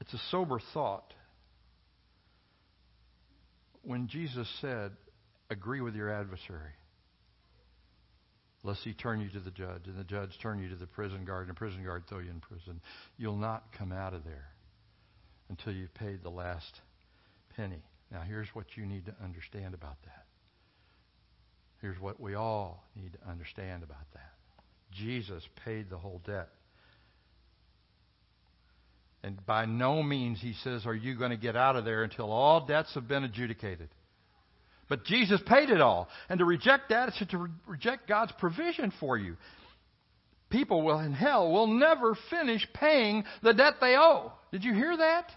It's 0.00 0.14
a 0.14 0.20
sober 0.30 0.60
thought 0.72 1.14
when 3.82 4.08
Jesus 4.08 4.48
said, 4.60 4.92
Agree 5.50 5.80
with 5.80 5.96
your 5.96 6.10
adversary 6.10 6.70
lest 8.62 8.82
he 8.84 8.92
turn 8.92 9.20
you 9.20 9.28
to 9.30 9.40
the 9.40 9.50
judge, 9.50 9.86
and 9.86 9.98
the 9.98 10.04
judge 10.04 10.30
turn 10.42 10.60
you 10.60 10.68
to 10.68 10.76
the 10.76 10.86
prison 10.86 11.24
guard, 11.24 11.48
and 11.48 11.56
the 11.56 11.58
prison 11.58 11.84
guard 11.84 12.04
throw 12.08 12.18
you 12.18 12.30
in 12.30 12.40
prison. 12.40 12.80
You'll 13.16 13.36
not 13.36 13.72
come 13.76 13.92
out 13.92 14.12
of 14.14 14.24
there 14.24 14.48
until 15.48 15.72
you've 15.72 15.94
paid 15.94 16.22
the 16.22 16.30
last 16.30 16.80
penny. 17.56 17.82
Now, 18.10 18.22
here's 18.22 18.48
what 18.54 18.66
you 18.76 18.86
need 18.86 19.06
to 19.06 19.14
understand 19.22 19.74
about 19.74 19.96
that. 20.04 20.26
Here's 21.80 21.98
what 22.00 22.20
we 22.20 22.34
all 22.34 22.84
need 22.94 23.12
to 23.12 23.30
understand 23.30 23.82
about 23.82 24.10
that. 24.14 24.32
Jesus 24.92 25.42
paid 25.64 25.88
the 25.88 25.96
whole 25.96 26.20
debt. 26.26 26.48
And 29.22 29.44
by 29.46 29.66
no 29.66 30.02
means, 30.02 30.40
he 30.40 30.54
says, 30.64 30.86
are 30.86 30.94
you 30.94 31.16
going 31.16 31.30
to 31.30 31.36
get 31.36 31.56
out 31.56 31.76
of 31.76 31.84
there 31.84 32.02
until 32.02 32.32
all 32.32 32.66
debts 32.66 32.94
have 32.94 33.06
been 33.06 33.24
adjudicated. 33.24 33.88
But 34.88 35.04
Jesus 35.04 35.40
paid 35.46 35.70
it 35.70 35.80
all. 35.80 36.08
And 36.28 36.38
to 36.38 36.44
reject 36.44 36.88
that 36.88 37.10
is 37.10 37.28
to 37.28 37.38
re- 37.38 37.50
reject 37.66 38.08
God's 38.08 38.32
provision 38.38 38.92
for 38.98 39.16
you. 39.16 39.36
People 40.48 40.82
will 40.82 40.98
in 40.98 41.12
hell 41.12 41.52
will 41.52 41.68
never 41.68 42.16
finish 42.28 42.66
paying 42.74 43.24
the 43.42 43.54
debt 43.54 43.74
they 43.80 43.94
owe. 43.96 44.32
Did 44.50 44.64
you 44.64 44.74
hear 44.74 44.96
that? 44.96 45.30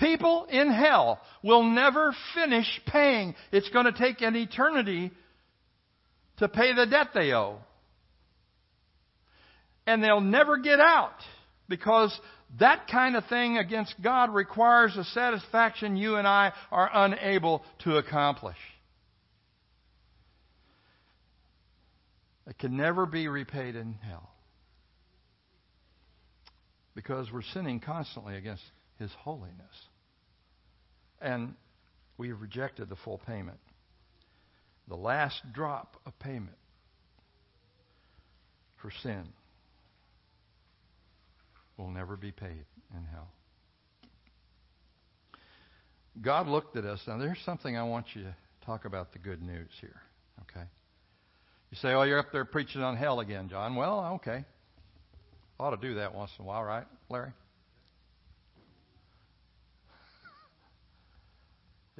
People 0.00 0.46
in 0.50 0.72
hell 0.72 1.20
will 1.42 1.62
never 1.62 2.14
finish 2.34 2.80
paying. 2.86 3.34
It's 3.52 3.68
going 3.68 3.84
to 3.84 3.92
take 3.92 4.22
an 4.22 4.34
eternity 4.34 5.12
to 6.38 6.48
pay 6.48 6.74
the 6.74 6.86
debt 6.86 7.08
they 7.14 7.32
owe. 7.32 7.58
And 9.86 10.02
they'll 10.02 10.20
never 10.20 10.56
get 10.56 10.80
out 10.80 11.16
because 11.68 12.18
that 12.58 12.88
kind 12.90 13.14
of 13.14 13.26
thing 13.26 13.58
against 13.58 13.94
God 14.02 14.34
requires 14.34 14.96
a 14.96 15.04
satisfaction 15.04 15.96
you 15.96 16.16
and 16.16 16.26
I 16.26 16.52
are 16.72 16.90
unable 16.92 17.62
to 17.84 17.96
accomplish. 17.96 18.56
It 22.46 22.58
can 22.58 22.76
never 22.76 23.06
be 23.06 23.28
repaid 23.28 23.76
in 23.76 23.94
hell. 23.94 24.30
Because 26.94 27.30
we're 27.32 27.42
sinning 27.54 27.78
constantly 27.78 28.36
against 28.36 28.64
His 28.98 29.10
holiness. 29.20 29.54
And 31.20 31.54
we've 32.18 32.40
rejected 32.40 32.88
the 32.88 32.96
full 32.96 33.18
payment. 33.18 33.58
The 34.88 34.96
last 34.96 35.40
drop 35.52 35.96
of 36.06 36.18
payment 36.18 36.56
for 38.80 38.90
sin 39.02 39.24
will 41.76 41.90
never 41.90 42.16
be 42.16 42.32
paid 42.32 42.64
in 42.94 43.04
hell. 43.12 43.28
God 46.20 46.48
looked 46.48 46.76
at 46.76 46.84
us. 46.84 47.00
Now, 47.06 47.18
there's 47.18 47.38
something 47.44 47.76
I 47.76 47.84
want 47.84 48.06
you 48.14 48.22
to 48.22 48.34
talk 48.66 48.84
about 48.84 49.12
the 49.12 49.18
good 49.18 49.42
news 49.42 49.70
here, 49.80 50.00
okay? 50.42 50.66
You 51.70 51.76
say, 51.80 51.92
oh, 51.92 52.02
you're 52.02 52.18
up 52.18 52.32
there 52.32 52.44
preaching 52.44 52.82
on 52.82 52.96
hell 52.96 53.20
again, 53.20 53.48
John. 53.48 53.76
Well, 53.76 54.14
okay. 54.16 54.44
Ought 55.58 55.70
to 55.70 55.76
do 55.76 55.94
that 55.94 56.14
once 56.14 56.30
in 56.38 56.44
a 56.44 56.48
while, 56.48 56.64
right, 56.64 56.86
Larry? 57.08 57.32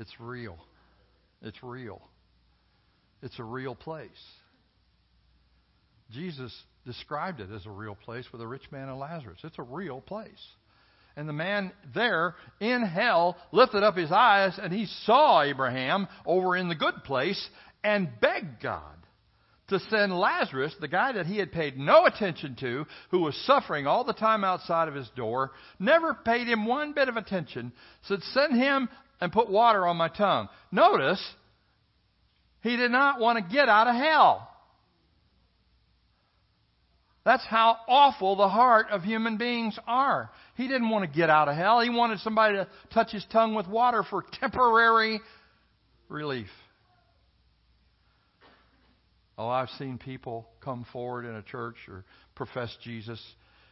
It's 0.00 0.18
real. 0.18 0.58
It's 1.42 1.62
real. 1.62 2.00
It's 3.22 3.38
a 3.38 3.44
real 3.44 3.74
place. 3.74 4.08
Jesus 6.10 6.52
described 6.86 7.40
it 7.40 7.50
as 7.54 7.66
a 7.66 7.70
real 7.70 7.94
place 7.94 8.24
with 8.32 8.40
a 8.40 8.46
rich 8.46 8.72
man 8.72 8.88
and 8.88 8.98
Lazarus. 8.98 9.38
It's 9.44 9.58
a 9.58 9.62
real 9.62 10.00
place. 10.00 10.42
And 11.16 11.28
the 11.28 11.34
man 11.34 11.70
there 11.94 12.34
in 12.60 12.82
hell 12.82 13.36
lifted 13.52 13.82
up 13.82 13.94
his 13.94 14.10
eyes 14.10 14.58
and 14.60 14.72
he 14.72 14.86
saw 15.04 15.42
Abraham 15.42 16.08
over 16.24 16.56
in 16.56 16.68
the 16.68 16.74
good 16.74 17.04
place 17.04 17.48
and 17.84 18.08
begged 18.20 18.62
God 18.62 18.96
to 19.68 19.78
send 19.90 20.18
Lazarus, 20.18 20.74
the 20.80 20.88
guy 20.88 21.12
that 21.12 21.26
he 21.26 21.36
had 21.36 21.52
paid 21.52 21.78
no 21.78 22.04
attention 22.06 22.56
to, 22.60 22.86
who 23.10 23.20
was 23.20 23.36
suffering 23.46 23.86
all 23.86 24.02
the 24.02 24.12
time 24.12 24.44
outside 24.44 24.88
of 24.88 24.94
his 24.94 25.08
door, 25.14 25.52
never 25.78 26.12
paid 26.12 26.48
him 26.48 26.66
one 26.66 26.92
bit 26.92 27.08
of 27.08 27.16
attention, 27.16 27.72
said, 28.02 28.20
Send 28.22 28.56
him 28.56 28.88
and 29.20 29.32
put 29.32 29.50
water 29.50 29.86
on 29.86 29.96
my 29.96 30.08
tongue. 30.08 30.48
Notice, 30.72 31.22
he 32.62 32.76
did 32.76 32.90
not 32.90 33.20
want 33.20 33.38
to 33.38 33.54
get 33.54 33.68
out 33.68 33.86
of 33.86 33.94
hell. 33.94 34.46
That's 37.24 37.44
how 37.44 37.76
awful 37.86 38.36
the 38.36 38.48
heart 38.48 38.86
of 38.90 39.02
human 39.02 39.36
beings 39.36 39.78
are. 39.86 40.30
He 40.56 40.66
didn't 40.68 40.88
want 40.88 41.10
to 41.10 41.16
get 41.16 41.28
out 41.28 41.48
of 41.48 41.56
hell. 41.56 41.80
He 41.80 41.90
wanted 41.90 42.20
somebody 42.20 42.56
to 42.56 42.68
touch 42.92 43.12
his 43.12 43.24
tongue 43.30 43.54
with 43.54 43.68
water 43.68 44.02
for 44.08 44.24
temporary 44.40 45.20
relief. 46.08 46.48
Oh, 49.36 49.48
I've 49.48 49.70
seen 49.78 49.98
people 49.98 50.48
come 50.60 50.86
forward 50.92 51.24
in 51.24 51.34
a 51.34 51.42
church 51.42 51.76
or 51.88 52.04
profess 52.34 52.74
Jesus. 52.82 53.22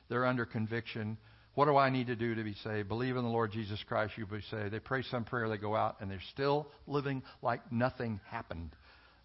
They're 0.09 0.25
under 0.25 0.47
conviction. 0.47 1.19
What 1.59 1.66
do 1.66 1.77
I 1.77 1.90
need 1.90 2.07
to 2.07 2.14
do 2.14 2.37
to 2.37 2.44
be 2.44 2.55
saved? 2.62 2.87
Believe 2.87 3.16
in 3.16 3.25
the 3.25 3.29
Lord 3.29 3.51
Jesus 3.51 3.83
Christ, 3.88 4.12
you'll 4.16 4.29
be 4.29 4.40
saved. 4.49 4.71
They 4.71 4.79
pray 4.79 5.03
some 5.03 5.25
prayer, 5.25 5.49
they 5.49 5.57
go 5.57 5.75
out, 5.75 5.97
and 5.99 6.09
they're 6.09 6.23
still 6.31 6.68
living 6.87 7.21
like 7.42 7.73
nothing 7.73 8.21
happened. 8.31 8.71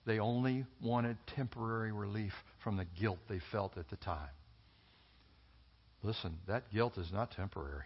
They 0.07 0.17
only 0.17 0.65
wanted 0.81 1.17
temporary 1.35 1.91
relief 1.91 2.31
from 2.63 2.75
the 2.75 2.87
guilt 2.99 3.19
they 3.29 3.39
felt 3.51 3.77
at 3.77 3.87
the 3.91 3.97
time. 3.97 4.31
Listen, 6.01 6.39
that 6.47 6.73
guilt 6.73 6.97
is 6.97 7.11
not 7.13 7.29
temporary. 7.35 7.85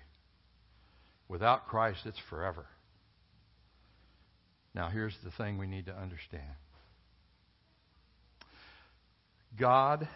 Without 1.27 1.67
Christ, 1.67 1.99
it's 2.05 2.21
forever. 2.29 2.67
Now, 4.73 4.88
here's 4.88 5.17
the 5.25 5.31
thing 5.31 5.57
we 5.57 5.67
need 5.67 5.88
to 5.88 5.93
understand 5.93 6.55
God 9.60 10.07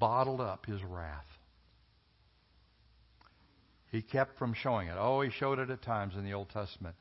bottled 0.00 0.40
up 0.40 0.64
his 0.64 0.82
wrath. 0.82 1.26
He 3.90 4.02
kept 4.02 4.38
from 4.38 4.54
showing 4.54 4.88
it. 4.88 4.96
Oh, 4.98 5.22
he 5.22 5.30
showed 5.30 5.58
it 5.58 5.70
at 5.70 5.82
times 5.82 6.14
in 6.14 6.24
the 6.24 6.34
Old 6.34 6.50
Testament. 6.50 6.94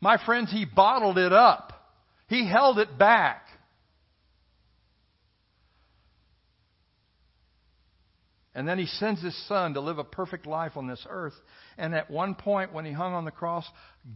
My 0.00 0.16
friends, 0.24 0.50
he 0.52 0.64
bottled 0.64 1.18
it 1.18 1.32
up. 1.32 1.72
He 2.28 2.48
held 2.48 2.78
it 2.78 2.96
back. 2.98 3.44
And 8.54 8.66
then 8.66 8.78
he 8.78 8.86
sends 8.86 9.22
his 9.22 9.36
son 9.46 9.74
to 9.74 9.80
live 9.80 9.98
a 9.98 10.04
perfect 10.04 10.46
life 10.46 10.76
on 10.76 10.88
this 10.88 11.04
earth. 11.08 11.34
And 11.76 11.94
at 11.94 12.10
one 12.10 12.34
point, 12.34 12.72
when 12.72 12.84
he 12.84 12.92
hung 12.92 13.14
on 13.14 13.24
the 13.24 13.30
cross, 13.30 13.64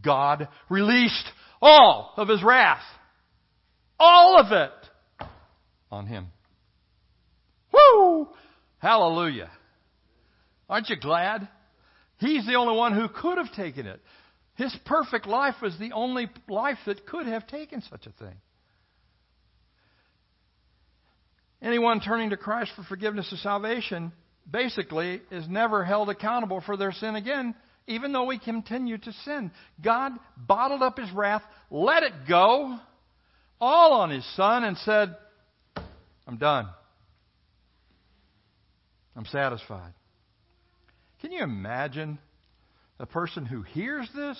God 0.03 0.49
released 0.69 1.29
all 1.61 2.13
of 2.17 2.27
his 2.27 2.43
wrath. 2.43 2.83
All 3.99 4.37
of 4.37 4.51
it 4.51 4.89
on 5.91 6.07
him. 6.07 6.27
Woo! 7.71 8.27
Hallelujah. 8.79 9.49
Aren't 10.69 10.89
you 10.89 10.97
glad? 10.97 11.47
He's 12.19 12.45
the 12.45 12.55
only 12.55 12.75
one 12.75 12.93
who 12.93 13.07
could 13.09 13.37
have 13.37 13.51
taken 13.53 13.85
it. 13.85 14.01
His 14.55 14.75
perfect 14.85 15.25
life 15.25 15.55
was 15.61 15.77
the 15.79 15.91
only 15.93 16.29
life 16.47 16.77
that 16.85 17.05
could 17.05 17.25
have 17.25 17.47
taken 17.47 17.81
such 17.81 18.05
a 18.05 18.11
thing. 18.11 18.35
Anyone 21.61 22.01
turning 22.01 22.31
to 22.31 22.37
Christ 22.37 22.71
for 22.75 22.83
forgiveness 22.83 23.31
of 23.31 23.39
salvation 23.39 24.11
basically 24.49 25.21
is 25.31 25.47
never 25.47 25.83
held 25.83 26.09
accountable 26.09 26.61
for 26.61 26.75
their 26.75 26.91
sin 26.91 27.15
again, 27.15 27.55
even 27.87 28.11
though 28.11 28.25
we 28.25 28.37
continue 28.37 28.97
to 28.97 29.13
sin. 29.25 29.49
God 29.83 30.11
bottled 30.37 30.83
up 30.83 30.99
his 30.99 31.11
wrath, 31.11 31.41
let 31.71 32.03
it 32.03 32.13
go, 32.27 32.77
all 33.61 33.93
on 33.93 34.09
his 34.09 34.25
son, 34.35 34.65
and 34.65 34.77
said, 34.79 35.15
I'm 36.27 36.37
done. 36.37 36.67
I'm 39.15 39.25
satisfied. 39.25 39.93
Can 41.23 41.31
you 41.31 41.41
imagine 41.41 42.19
a 42.99 43.05
person 43.05 43.45
who 43.45 43.61
hears 43.61 44.09
this, 44.13 44.37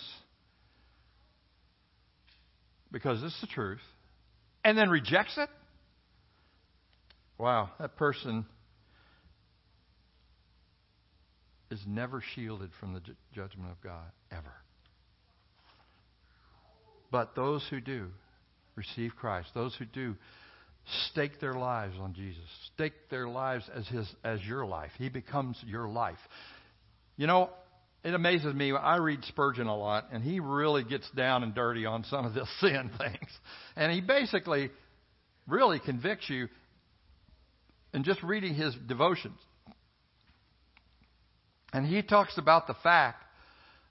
because 2.92 3.22
this 3.22 3.34
is 3.34 3.42
the 3.42 3.48
truth, 3.48 3.80
and 4.66 4.78
then 4.78 4.90
rejects 4.90 5.38
it, 5.38 5.48
wow, 7.38 7.70
that 7.80 7.96
person 7.96 8.46
is 11.72 11.80
never 11.88 12.22
shielded 12.36 12.70
from 12.82 12.94
the 12.94 13.00
ju- 13.00 13.16
judgment 13.34 13.72
of 13.72 13.82
God, 13.82 14.12
ever. 14.30 14.54
But 17.12 17.34
those 17.34 17.66
who 17.70 17.80
do 17.80 18.08
receive 18.76 19.16
Christ, 19.16 19.48
those 19.54 19.74
who 19.76 19.86
do 19.86 20.16
stake 21.12 21.40
their 21.40 21.54
lives 21.54 21.96
on 21.98 22.14
Jesus, 22.14 22.44
stake 22.74 22.94
their 23.10 23.30
lives 23.30 23.64
as 23.74 23.88
his 23.88 24.14
as 24.24 24.44
your 24.44 24.66
life. 24.66 24.92
He 24.98 25.08
becomes 25.08 25.58
your 25.66 25.88
life. 25.88 26.20
You 27.18 27.28
know, 27.28 27.50
it 28.04 28.14
amazes 28.14 28.54
me. 28.54 28.72
I 28.74 28.98
read 28.98 29.24
Spurgeon 29.26 29.68
a 29.68 29.76
lot, 29.76 30.08
and 30.12 30.24
he 30.24 30.40
really 30.40 30.84
gets 30.84 31.10
down 31.12 31.44
and 31.44 31.56
dirty 31.56 31.86
on 31.86 32.04
some 32.06 32.26
of 32.26 32.34
the 32.34 32.46
sin 32.60 32.92
things. 32.98 33.30
And 33.76 33.92
he 33.92 34.02
basically 34.02 34.72
really 35.48 35.80
convicts 35.80 36.30
you 36.30 36.48
in 37.94 38.04
just 38.04 38.22
reading 38.24 38.56
his 38.56 38.76
devotions. 38.88 39.40
And 41.72 41.86
he 41.86 42.02
talks 42.02 42.38
about 42.38 42.68
the 42.68 42.76
fact 42.76 43.24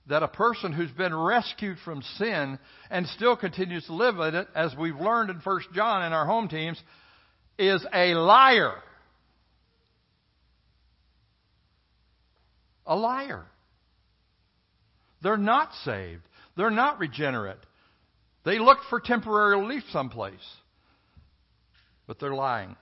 that 0.07 0.23
a 0.23 0.27
person 0.27 0.73
who's 0.73 0.91
been 0.91 1.15
rescued 1.15 1.77
from 1.83 2.01
sin 2.17 2.59
and 2.89 3.07
still 3.07 3.37
continues 3.37 3.85
to 3.85 3.93
live 3.93 4.19
in 4.19 4.35
it, 4.35 4.47
as 4.53 4.75
we've 4.77 4.99
learned 4.99 5.29
in 5.29 5.37
1 5.37 5.61
John 5.73 6.05
in 6.05 6.13
our 6.13 6.25
home 6.25 6.49
teams, 6.49 6.81
is 7.57 7.85
a 7.93 8.13
liar. 8.13 8.75
A 12.85 12.95
liar. 12.95 13.45
They're 15.21 15.37
not 15.37 15.69
saved. 15.85 16.23
They're 16.57 16.69
not 16.69 16.99
regenerate. 16.99 17.57
They 18.45 18.59
look 18.59 18.79
for 18.89 18.99
temporary 18.99 19.57
relief 19.57 19.83
someplace. 19.91 20.33
But 22.07 22.19
they're 22.19 22.33
lying. 22.33 22.75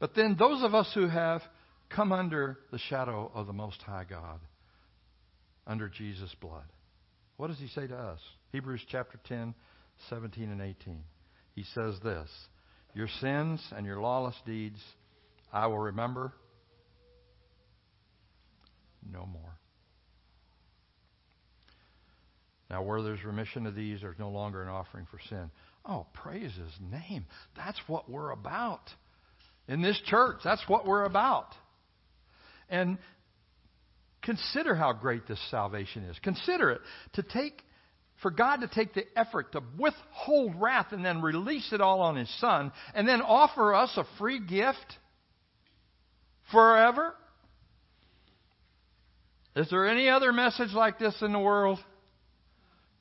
But 0.00 0.14
then 0.14 0.36
those 0.38 0.62
of 0.64 0.74
us 0.74 0.90
who 0.94 1.06
have 1.06 1.42
come 1.88 2.10
under 2.10 2.58
the 2.72 2.78
shadow 2.78 3.30
of 3.34 3.46
the 3.46 3.52
Most 3.52 3.80
High 3.82 4.04
God, 4.08 4.40
under 5.66 5.88
Jesus' 5.88 6.34
blood, 6.40 6.64
what 7.36 7.48
does 7.48 7.58
he 7.58 7.68
say 7.68 7.86
to 7.86 7.96
us? 7.96 8.18
Hebrews 8.50 8.82
chapter 8.88 9.18
10, 9.28 9.54
17 10.08 10.50
and 10.50 10.60
18. 10.60 11.02
He 11.54 11.64
says 11.74 11.94
this 12.02 12.28
Your 12.94 13.08
sins 13.20 13.62
and 13.76 13.86
your 13.86 14.00
lawless 14.00 14.34
deeds 14.44 14.80
I 15.52 15.66
will 15.66 15.78
remember 15.78 16.32
no 19.08 19.26
more. 19.26 19.58
Now, 22.70 22.82
where 22.82 23.02
there's 23.02 23.24
remission 23.24 23.66
of 23.66 23.74
these, 23.74 24.00
there's 24.00 24.18
no 24.18 24.30
longer 24.30 24.62
an 24.62 24.68
offering 24.68 25.06
for 25.10 25.18
sin. 25.28 25.50
Oh, 25.84 26.06
praise 26.14 26.52
His 26.54 26.72
name. 26.80 27.26
That's 27.56 27.80
what 27.86 28.08
we're 28.08 28.30
about. 28.30 28.82
In 29.66 29.82
this 29.82 30.00
church, 30.06 30.38
that's 30.44 30.62
what 30.68 30.86
we're 30.86 31.04
about. 31.04 31.48
And 32.68 32.98
consider 34.22 34.76
how 34.76 34.92
great 34.92 35.26
this 35.26 35.40
salvation 35.50 36.04
is. 36.04 36.16
Consider 36.22 36.70
it. 36.70 36.80
To 37.14 37.22
take 37.22 37.60
for 38.22 38.30
God 38.30 38.58
to 38.58 38.68
take 38.68 38.94
the 38.94 39.04
effort 39.16 39.52
to 39.52 39.62
withhold 39.78 40.54
wrath 40.60 40.92
and 40.92 41.04
then 41.04 41.22
release 41.22 41.72
it 41.72 41.80
all 41.80 42.02
on 42.02 42.16
His 42.16 42.32
Son 42.38 42.70
and 42.94 43.08
then 43.08 43.22
offer 43.22 43.74
us 43.74 43.92
a 43.96 44.04
free 44.18 44.38
gift 44.38 44.98
forever? 46.52 47.14
Is 49.56 49.68
there 49.70 49.88
any 49.88 50.08
other 50.08 50.32
message 50.32 50.72
like 50.72 50.98
this 50.98 51.14
in 51.22 51.32
the 51.32 51.38
world? 51.38 51.78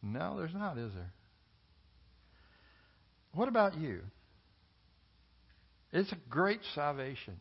No, 0.02 0.38
there's 0.38 0.54
not, 0.54 0.78
is 0.78 0.94
there? 0.94 1.14
What 3.34 3.48
about 3.48 3.78
you? 3.78 4.02
It's 5.92 6.12
a 6.12 6.18
great 6.30 6.62
salvation. 6.74 7.40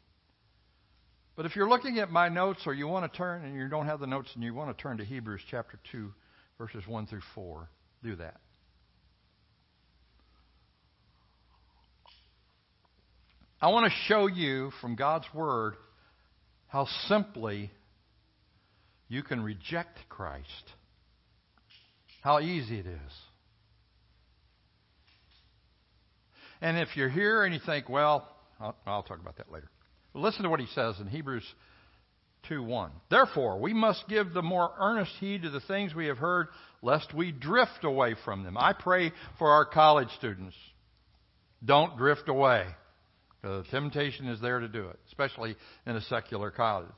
But 1.37 1.47
if 1.47 1.55
you're 1.55 1.69
looking 1.69 1.99
at 1.99 2.11
my 2.11 2.29
notes 2.29 2.63
or 2.67 2.75
you 2.75 2.89
want 2.89 3.11
to 3.11 3.17
turn 3.17 3.45
and 3.45 3.55
you 3.55 3.69
don't 3.69 3.87
have 3.87 4.01
the 4.01 4.07
notes 4.07 4.29
and 4.35 4.43
you 4.43 4.53
want 4.55 4.77
to 4.77 4.83
turn 4.83 4.99
to 4.99 5.05
Hebrews 5.05 5.43
chapter 5.51 5.79
2, 5.93 6.13
verses 6.59 6.83
1 6.87 7.07
through 7.07 7.23
4, 7.35 7.69
do 8.03 8.17
that. 8.17 8.41
I 13.61 13.69
want 13.69 13.91
to 13.91 13.99
show 14.07 14.27
you 14.27 14.73
from 14.81 14.95
God's 14.95 15.27
Word 15.35 15.75
how 16.69 16.87
simply 17.07 17.71
you 19.09 19.23
can 19.23 19.43
reject 19.43 19.99
Christ. 20.09 20.73
How 22.23 22.41
easy 22.41 22.79
it 22.79 22.87
is. 22.87 23.13
And 26.61 26.77
if 26.77 26.97
you're 26.97 27.09
here 27.09 27.45
and 27.45 27.55
you 27.55 27.61
think, 27.65 27.89
well, 27.89 28.29
I'll, 28.61 28.77
I'll 28.87 29.03
talk 29.03 29.21
about 29.21 29.37
that 29.37 29.51
later. 29.53 29.69
listen 30.15 30.43
to 30.43 30.51
what 30.51 30.61
he 30.61 30.67
says 30.75 30.97
in 31.01 31.07
Hebrews 31.07 31.45
2 32.49 32.63
1. 32.63 32.91
Therefore, 33.11 33.59
we 33.61 33.73
must 33.73 34.09
give 34.09 34.33
the 34.33 34.43
more 34.43 34.73
earnest 34.79 35.13
heed 35.21 35.43
to 35.43 35.51
the 35.51 35.61
things 35.61 35.95
we 35.95 36.07
have 36.07 36.19
heard, 36.19 36.49
lest 36.83 37.15
we 37.15 37.33
drift 37.33 37.85
away 37.85 38.17
from 38.25 38.43
them. 38.43 38.57
I 38.57 38.73
pray 38.73 39.13
for 39.39 39.49
our 39.49 39.65
college 39.65 40.09
students. 40.19 40.57
Don't 41.65 41.97
drift 41.97 42.29
away. 42.29 42.67
The 43.43 43.65
temptation 43.71 44.27
is 44.29 44.41
there 44.41 44.61
to 44.61 44.69
do 44.69 44.89
it, 44.89 44.99
especially 45.09 45.57
in 45.87 45.97
a 45.97 46.01
secular 46.03 46.51
college. 46.51 46.89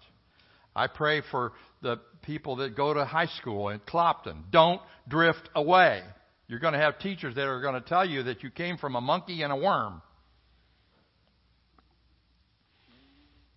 I 0.74 0.86
pray 0.86 1.22
for 1.30 1.52
the 1.82 2.00
people 2.22 2.56
that 2.56 2.76
go 2.76 2.92
to 2.92 3.04
high 3.04 3.26
school 3.26 3.68
in 3.70 3.80
Clopton. 3.80 4.42
Don't 4.50 4.80
drift 5.08 5.48
away. 5.54 6.02
You're 6.48 6.58
going 6.58 6.74
to 6.74 6.80
have 6.80 6.98
teachers 6.98 7.34
that 7.36 7.46
are 7.46 7.60
going 7.60 7.80
to 7.80 7.88
tell 7.88 8.04
you 8.04 8.24
that 8.24 8.42
you 8.42 8.50
came 8.50 8.76
from 8.76 8.96
a 8.96 9.00
monkey 9.00 9.42
and 9.42 9.52
a 9.52 9.56
worm. 9.56 10.02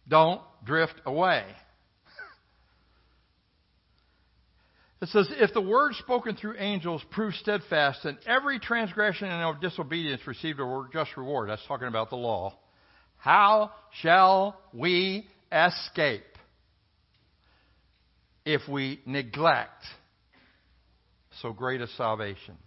Don't 0.07 0.41
drift 0.65 0.95
away. 1.05 1.43
It 5.01 5.09
says, 5.09 5.27
If 5.31 5.53
the 5.53 5.59
word 5.59 5.95
spoken 5.95 6.37
through 6.37 6.55
angels 6.59 7.01
proved 7.11 7.35
steadfast, 7.35 8.05
and 8.05 8.17
every 8.25 8.57
transgression 8.57 9.27
and 9.27 9.59
disobedience 9.59 10.25
received 10.25 10.61
a 10.61 10.83
just 10.93 11.17
reward, 11.17 11.49
that's 11.49 11.65
talking 11.67 11.89
about 11.89 12.09
the 12.09 12.15
law, 12.15 12.57
how 13.17 13.71
shall 14.01 14.57
we 14.73 15.27
escape 15.51 16.23
if 18.45 18.61
we 18.67 19.01
neglect 19.05 19.83
so 21.41 21.53
great 21.53 21.81
a 21.81 21.87
salvation? 21.87 22.57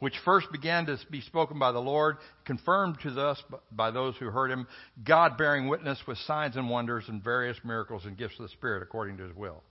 which 0.00 0.14
first 0.24 0.50
began 0.50 0.86
to 0.86 0.98
be 1.10 1.20
spoken 1.20 1.58
by 1.58 1.72
the 1.72 1.78
Lord, 1.78 2.16
confirmed 2.46 2.98
to 3.02 3.10
us 3.20 3.40
by 3.70 3.90
those 3.90 4.16
who 4.16 4.26
heard 4.26 4.50
him, 4.50 4.66
God 5.04 5.36
bearing 5.36 5.68
witness 5.68 5.98
with 6.08 6.18
signs 6.18 6.56
and 6.56 6.68
wonders 6.68 7.04
and 7.06 7.22
various 7.22 7.58
miracles 7.64 8.06
and 8.06 8.16
gifts 8.16 8.34
of 8.38 8.44
the 8.44 8.48
Spirit 8.48 8.82
according 8.82 9.18
to 9.18 9.24
his 9.24 9.36
will. 9.36 9.62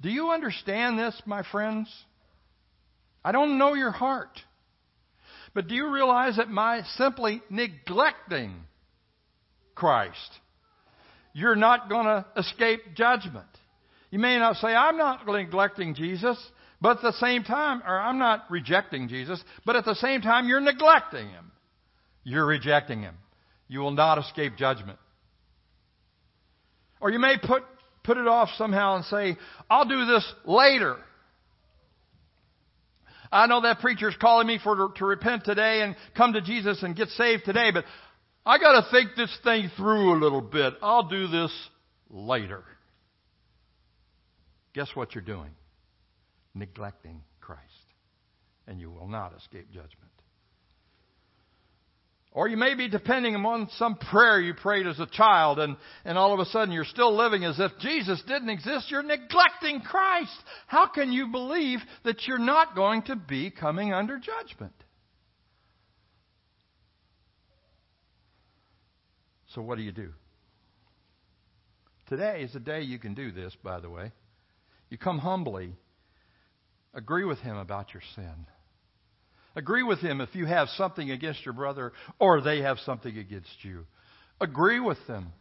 Do 0.00 0.10
you 0.10 0.30
understand 0.30 0.98
this, 0.98 1.20
my 1.24 1.42
friends? 1.50 1.88
I 3.24 3.32
don't 3.32 3.58
know 3.58 3.72
your 3.72 3.90
heart. 3.90 4.38
But 5.54 5.68
do 5.68 5.74
you 5.74 5.90
realize 5.90 6.36
that 6.36 6.54
by 6.54 6.82
simply 6.96 7.42
neglecting 7.48 8.54
Christ, 9.74 10.30
you're 11.32 11.56
not 11.56 11.88
going 11.88 12.04
to 12.04 12.26
escape 12.36 12.94
judgment? 12.94 13.46
You 14.16 14.22
may 14.22 14.38
not 14.38 14.56
say, 14.56 14.68
I'm 14.68 14.96
not 14.96 15.26
neglecting 15.26 15.94
Jesus. 15.94 16.38
But 16.80 16.96
at 16.96 17.02
the 17.02 17.12
same 17.20 17.44
time, 17.44 17.82
or 17.86 18.00
I'm 18.00 18.16
not 18.16 18.50
rejecting 18.50 19.08
Jesus, 19.08 19.44
but 19.66 19.76
at 19.76 19.84
the 19.84 19.94
same 19.96 20.22
time, 20.22 20.48
you're 20.48 20.58
neglecting 20.58 21.28
Him. 21.28 21.52
You're 22.24 22.46
rejecting 22.46 23.02
Him. 23.02 23.14
You 23.68 23.80
will 23.80 23.90
not 23.90 24.16
escape 24.16 24.56
judgment. 24.56 24.98
Or 26.98 27.10
you 27.10 27.18
may 27.18 27.36
put, 27.36 27.62
put 28.04 28.16
it 28.16 28.26
off 28.26 28.48
somehow 28.56 28.96
and 28.96 29.04
say, 29.04 29.36
I'll 29.68 29.84
do 29.84 30.06
this 30.06 30.24
later. 30.46 30.96
I 33.30 33.46
know 33.48 33.60
that 33.60 33.80
preacher's 33.80 34.16
calling 34.18 34.46
me 34.46 34.58
for 34.64 34.92
to 34.96 35.04
repent 35.04 35.44
today 35.44 35.82
and 35.82 35.94
come 36.16 36.32
to 36.32 36.40
Jesus 36.40 36.82
and 36.82 36.96
get 36.96 37.08
saved 37.08 37.44
today, 37.44 37.70
but 37.70 37.84
I 38.46 38.56
got 38.56 38.80
to 38.80 38.90
think 38.90 39.10
this 39.14 39.36
thing 39.44 39.70
through 39.76 40.14
a 40.14 40.18
little 40.18 40.40
bit. 40.40 40.72
I'll 40.80 41.06
do 41.06 41.28
this 41.28 41.52
later. 42.08 42.64
Guess 44.76 44.94
what 44.94 45.16
you're 45.16 45.24
doing? 45.24 45.50
neglecting 46.56 47.22
Christ, 47.40 47.62
and 48.66 48.80
you 48.80 48.90
will 48.90 49.08
not 49.08 49.36
escape 49.36 49.70
judgment. 49.70 49.92
Or 52.32 52.48
you 52.48 52.58
may 52.58 52.74
be 52.74 52.88
depending 52.88 53.34
on 53.34 53.68
some 53.78 53.96
prayer 53.96 54.40
you 54.40 54.52
prayed 54.52 54.86
as 54.86 55.00
a 55.00 55.06
child, 55.06 55.58
and, 55.58 55.76
and 56.04 56.18
all 56.18 56.34
of 56.34 56.40
a 56.40 56.44
sudden 56.46 56.72
you're 56.72 56.84
still 56.84 57.16
living 57.16 57.44
as 57.44 57.58
if 57.58 57.72
Jesus 57.80 58.22
didn't 58.26 58.50
exist. 58.50 58.90
You're 58.90 59.02
neglecting 59.02 59.80
Christ. 59.80 60.36
How 60.66 60.86
can 60.86 61.12
you 61.12 61.28
believe 61.28 61.78
that 62.04 62.26
you're 62.26 62.38
not 62.38 62.74
going 62.74 63.02
to 63.04 63.16
be 63.16 63.50
coming 63.50 63.94
under 63.94 64.18
judgment? 64.18 64.74
So, 69.54 69.62
what 69.62 69.78
do 69.78 69.82
you 69.82 69.92
do? 69.92 70.12
Today 72.08 72.42
is 72.42 72.52
the 72.52 72.60
day 72.60 72.82
you 72.82 72.98
can 72.98 73.14
do 73.14 73.32
this, 73.32 73.56
by 73.62 73.80
the 73.80 73.88
way. 73.88 74.12
You 74.90 74.98
come 74.98 75.18
humbly 75.18 75.74
Agree 76.96 77.24
with 77.24 77.38
him 77.40 77.56
about 77.58 77.92
your 77.92 78.02
sin. 78.14 78.46
Agree 79.54 79.82
with 79.82 79.98
him 80.00 80.22
if 80.22 80.34
you 80.34 80.46
have 80.46 80.68
something 80.70 81.10
against 81.10 81.44
your 81.44 81.52
brother 81.52 81.92
or 82.18 82.40
they 82.40 82.62
have 82.62 82.78
something 82.80 83.16
against 83.16 83.54
you. 83.62 83.84
Agree 84.40 84.80
with 84.80 84.98
them. 85.06 85.32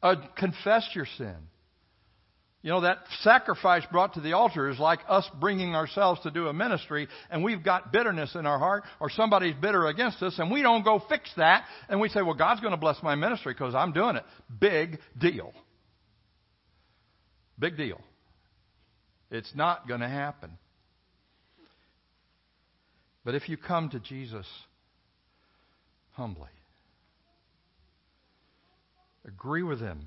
Uh, 0.00 0.14
confess 0.38 0.88
your 0.94 1.06
sin. 1.18 1.34
You 2.62 2.70
know, 2.70 2.82
that 2.82 2.98
sacrifice 3.22 3.82
brought 3.90 4.14
to 4.14 4.20
the 4.20 4.34
altar 4.34 4.68
is 4.68 4.78
like 4.78 5.00
us 5.08 5.28
bringing 5.40 5.74
ourselves 5.74 6.20
to 6.22 6.30
do 6.30 6.46
a 6.46 6.52
ministry 6.52 7.08
and 7.28 7.42
we've 7.42 7.64
got 7.64 7.90
bitterness 7.90 8.36
in 8.36 8.46
our 8.46 8.58
heart 8.58 8.84
or 9.00 9.10
somebody's 9.10 9.54
bitter 9.60 9.86
against 9.86 10.22
us 10.22 10.38
and 10.38 10.50
we 10.50 10.62
don't 10.62 10.84
go 10.84 11.02
fix 11.08 11.28
that 11.36 11.64
and 11.88 12.00
we 12.00 12.08
say, 12.08 12.22
well, 12.22 12.34
God's 12.34 12.60
going 12.60 12.72
to 12.72 12.76
bless 12.76 13.02
my 13.02 13.16
ministry 13.16 13.52
because 13.52 13.74
I'm 13.74 13.92
doing 13.92 14.14
it. 14.14 14.24
Big 14.60 15.00
deal. 15.18 15.52
Big 17.58 17.76
deal. 17.76 18.00
It's 19.30 19.54
not 19.54 19.86
going 19.86 20.00
to 20.00 20.08
happen. 20.08 20.58
But 23.24 23.34
if 23.34 23.48
you 23.48 23.56
come 23.56 23.90
to 23.90 24.00
Jesus 24.00 24.46
humbly, 26.12 26.48
agree 29.26 29.62
with 29.62 29.80
him 29.80 30.06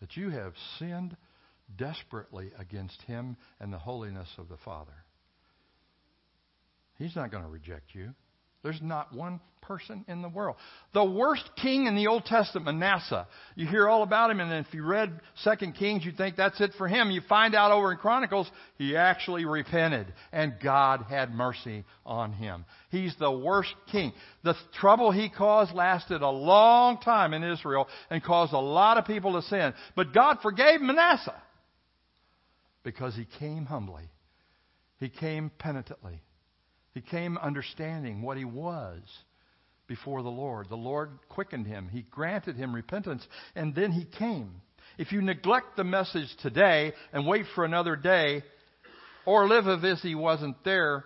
that 0.00 0.16
you 0.16 0.30
have 0.30 0.52
sinned 0.78 1.16
desperately 1.76 2.50
against 2.58 3.00
him 3.02 3.36
and 3.60 3.72
the 3.72 3.78
holiness 3.78 4.28
of 4.36 4.48
the 4.48 4.56
Father, 4.64 5.04
he's 6.98 7.14
not 7.14 7.30
going 7.30 7.44
to 7.44 7.48
reject 7.48 7.94
you. 7.94 8.14
There's 8.62 8.80
not 8.82 9.14
one 9.14 9.40
person 9.62 10.04
in 10.08 10.20
the 10.20 10.28
world. 10.28 10.56
The 10.94 11.04
worst 11.04 11.48
king 11.62 11.86
in 11.86 11.94
the 11.94 12.08
Old 12.08 12.24
Testament, 12.24 12.66
Manasseh. 12.66 13.26
You 13.54 13.66
hear 13.66 13.88
all 13.88 14.02
about 14.02 14.30
him, 14.30 14.40
and 14.40 14.66
if 14.66 14.74
you 14.74 14.84
read 14.84 15.20
Second 15.44 15.76
Kings, 15.76 16.04
you 16.04 16.12
think 16.12 16.36
that's 16.36 16.60
it 16.60 16.72
for 16.76 16.88
him. 16.88 17.10
You 17.10 17.20
find 17.28 17.54
out 17.54 17.70
over 17.70 17.92
in 17.92 17.98
Chronicles, 17.98 18.50
he 18.76 18.96
actually 18.96 19.44
repented, 19.44 20.12
and 20.32 20.54
God 20.62 21.06
had 21.08 21.32
mercy 21.32 21.84
on 22.04 22.32
him. 22.32 22.64
He's 22.90 23.14
the 23.18 23.30
worst 23.30 23.72
king. 23.92 24.12
The 24.42 24.54
trouble 24.80 25.12
he 25.12 25.30
caused 25.30 25.72
lasted 25.72 26.20
a 26.20 26.30
long 26.30 26.98
time 26.98 27.32
in 27.32 27.44
Israel 27.44 27.86
and 28.10 28.22
caused 28.22 28.52
a 28.52 28.58
lot 28.58 28.98
of 28.98 29.04
people 29.04 29.40
to 29.40 29.42
sin. 29.48 29.72
But 29.94 30.12
God 30.12 30.38
forgave 30.42 30.80
Manasseh 30.80 31.40
because 32.82 33.14
he 33.14 33.26
came 33.38 33.66
humbly. 33.66 34.10
He 34.98 35.08
came 35.08 35.50
penitently. 35.58 36.22
He 36.92 37.00
came 37.00 37.38
understanding 37.38 38.22
what 38.22 38.36
he 38.36 38.44
was 38.44 39.00
before 39.86 40.22
the 40.22 40.28
Lord. 40.28 40.68
The 40.68 40.76
Lord 40.76 41.10
quickened 41.28 41.66
him, 41.66 41.88
He 41.88 42.02
granted 42.02 42.56
him 42.56 42.74
repentance, 42.74 43.26
and 43.54 43.74
then 43.74 43.92
he 43.92 44.04
came. 44.04 44.60
If 44.98 45.12
you 45.12 45.22
neglect 45.22 45.76
the 45.76 45.84
message 45.84 46.28
today 46.42 46.92
and 47.12 47.26
wait 47.26 47.46
for 47.54 47.64
another 47.64 47.96
day, 47.96 48.42
or 49.24 49.48
live 49.48 49.66
as 49.66 49.80
if 49.82 49.98
he 49.98 50.14
wasn't 50.14 50.56
there, 50.64 51.04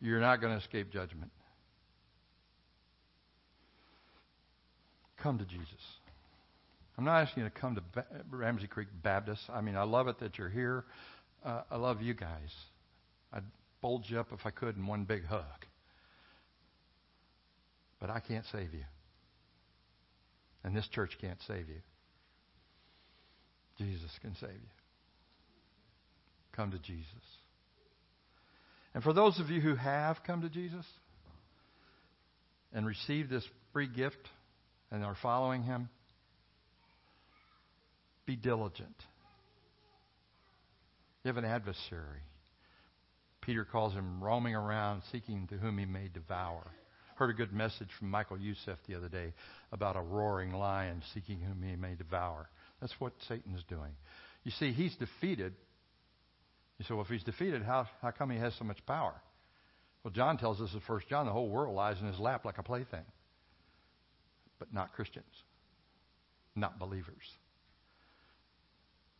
you're 0.00 0.20
not 0.20 0.40
going 0.40 0.52
to 0.52 0.58
escape 0.58 0.92
judgment. 0.92 1.30
Come 5.22 5.38
to 5.38 5.44
Jesus. 5.44 5.66
I'm 6.96 7.04
not 7.04 7.22
asking 7.22 7.42
you 7.42 7.48
to 7.50 7.54
come 7.54 7.74
to 7.74 7.82
Ramsey 8.30 8.66
Creek 8.66 8.88
Baptist. 9.02 9.42
I 9.52 9.60
mean, 9.60 9.76
I 9.76 9.82
love 9.82 10.08
it 10.08 10.18
that 10.20 10.38
you're 10.38 10.48
here. 10.48 10.84
Uh, 11.44 11.62
I 11.70 11.76
love 11.76 12.00
you 12.00 12.14
guys. 12.14 12.54
I 13.32 13.40
fold 13.86 14.02
you 14.08 14.18
up 14.18 14.26
if 14.32 14.40
I 14.44 14.50
could 14.50 14.76
in 14.76 14.84
one 14.84 15.04
big 15.04 15.24
hug. 15.26 15.44
But 18.00 18.10
I 18.10 18.18
can't 18.18 18.44
save 18.50 18.74
you. 18.74 18.82
And 20.64 20.76
this 20.76 20.88
church 20.88 21.16
can't 21.20 21.38
save 21.46 21.68
you. 21.68 21.80
Jesus 23.78 24.10
can 24.22 24.34
save 24.40 24.50
you. 24.50 24.74
Come 26.56 26.72
to 26.72 26.80
Jesus. 26.80 27.06
And 28.92 29.04
for 29.04 29.12
those 29.12 29.38
of 29.38 29.50
you 29.50 29.60
who 29.60 29.76
have 29.76 30.16
come 30.26 30.42
to 30.42 30.48
Jesus 30.48 30.84
and 32.72 32.84
received 32.84 33.30
this 33.30 33.46
free 33.72 33.86
gift 33.86 34.28
and 34.90 35.04
are 35.04 35.16
following 35.22 35.62
him, 35.62 35.88
be 38.26 38.34
diligent. 38.34 38.96
You 41.22 41.28
have 41.28 41.36
an 41.36 41.44
adversary. 41.44 42.22
Peter 43.46 43.64
calls 43.64 43.92
him 43.94 44.22
roaming 44.22 44.56
around, 44.56 45.02
seeking 45.12 45.46
to 45.46 45.56
whom 45.56 45.78
he 45.78 45.86
may 45.86 46.08
devour. 46.12 46.66
Heard 47.14 47.30
a 47.30 47.32
good 47.32 47.52
message 47.52 47.88
from 47.96 48.10
Michael 48.10 48.38
Youssef 48.38 48.76
the 48.88 48.96
other 48.96 49.08
day 49.08 49.32
about 49.70 49.96
a 49.96 50.00
roaring 50.00 50.52
lion 50.52 51.00
seeking 51.14 51.40
whom 51.40 51.62
he 51.62 51.76
may 51.76 51.94
devour. 51.94 52.50
That's 52.80 52.92
what 52.98 53.12
Satan 53.28 53.54
is 53.54 53.62
doing. 53.68 53.92
You 54.42 54.50
see, 54.50 54.72
he's 54.72 54.94
defeated. 54.96 55.54
You 56.78 56.84
say, 56.84 56.94
well, 56.94 57.04
if 57.04 57.08
he's 57.08 57.22
defeated, 57.22 57.62
how, 57.62 57.86
how 58.02 58.10
come 58.10 58.30
he 58.30 58.38
has 58.38 58.52
so 58.58 58.64
much 58.64 58.84
power? 58.84 59.14
Well, 60.02 60.12
John 60.12 60.38
tells 60.38 60.60
us 60.60 60.70
in 60.74 60.80
1 60.84 61.00
John 61.08 61.26
the 61.26 61.32
whole 61.32 61.48
world 61.48 61.74
lies 61.74 62.00
in 62.00 62.08
his 62.08 62.18
lap 62.18 62.44
like 62.44 62.58
a 62.58 62.64
plaything. 62.64 63.04
But 64.58 64.74
not 64.74 64.92
Christians, 64.92 65.24
not 66.56 66.80
believers. 66.80 67.24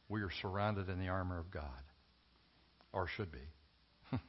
We 0.08 0.22
are 0.22 0.30
surrounded 0.42 0.88
in 0.88 0.98
the 0.98 1.08
armor 1.08 1.38
of 1.38 1.50
God, 1.50 1.62
or 2.92 3.06
should 3.06 3.30
be. 3.30 3.38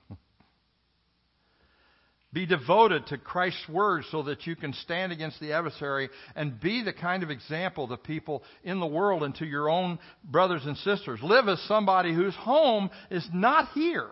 Be 2.33 2.45
devoted 2.45 3.07
to 3.07 3.17
Christ's 3.17 3.67
word 3.69 4.03
so 4.11 4.23
that 4.23 4.45
you 4.45 4.55
can 4.55 4.73
stand 4.73 5.11
against 5.11 5.39
the 5.39 5.53
adversary 5.53 6.09
and 6.35 6.59
be 6.59 6.83
the 6.83 6.93
kind 6.93 7.23
of 7.23 7.31
example 7.31 7.87
to 7.87 7.97
people 7.97 8.43
in 8.63 8.79
the 8.79 8.85
world 8.85 9.23
and 9.23 9.33
to 9.35 9.45
your 9.45 9.69
own 9.69 9.97
brothers 10.23 10.65
and 10.65 10.77
sisters. 10.77 11.19
Live 11.23 11.47
as 11.47 11.59
somebody 11.63 12.13
whose 12.13 12.35
home 12.35 12.91
is 13.09 13.27
not 13.33 13.69
here, 13.73 14.09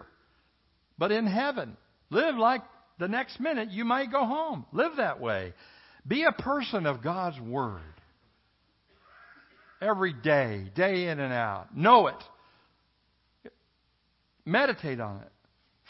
but 0.97 1.11
in 1.11 1.28
heaven. 1.28 1.78
Live 2.09 2.36
like 2.36 2.61
the 2.99 3.07
next 3.07 3.39
minute 3.39 3.70
you 3.70 3.84
might 3.84 4.11
go 4.11 4.26
home. 4.26 4.66
Live 4.72 4.93
that 4.97 5.20
way. 5.20 5.53
Be 6.07 6.24
a 6.24 6.32
person 6.32 6.86
of 6.86 7.03
God's 7.03 7.39
word. 7.41 7.82
Every 9.82 10.13
day, 10.13 10.72
day 10.74 11.09
in 11.09 11.20
and 11.20 11.34
out. 11.34 11.76
Know 11.76 12.07
it. 12.07 12.24
Meditate 14.45 14.99
on 14.99 15.22
it. 15.22 15.32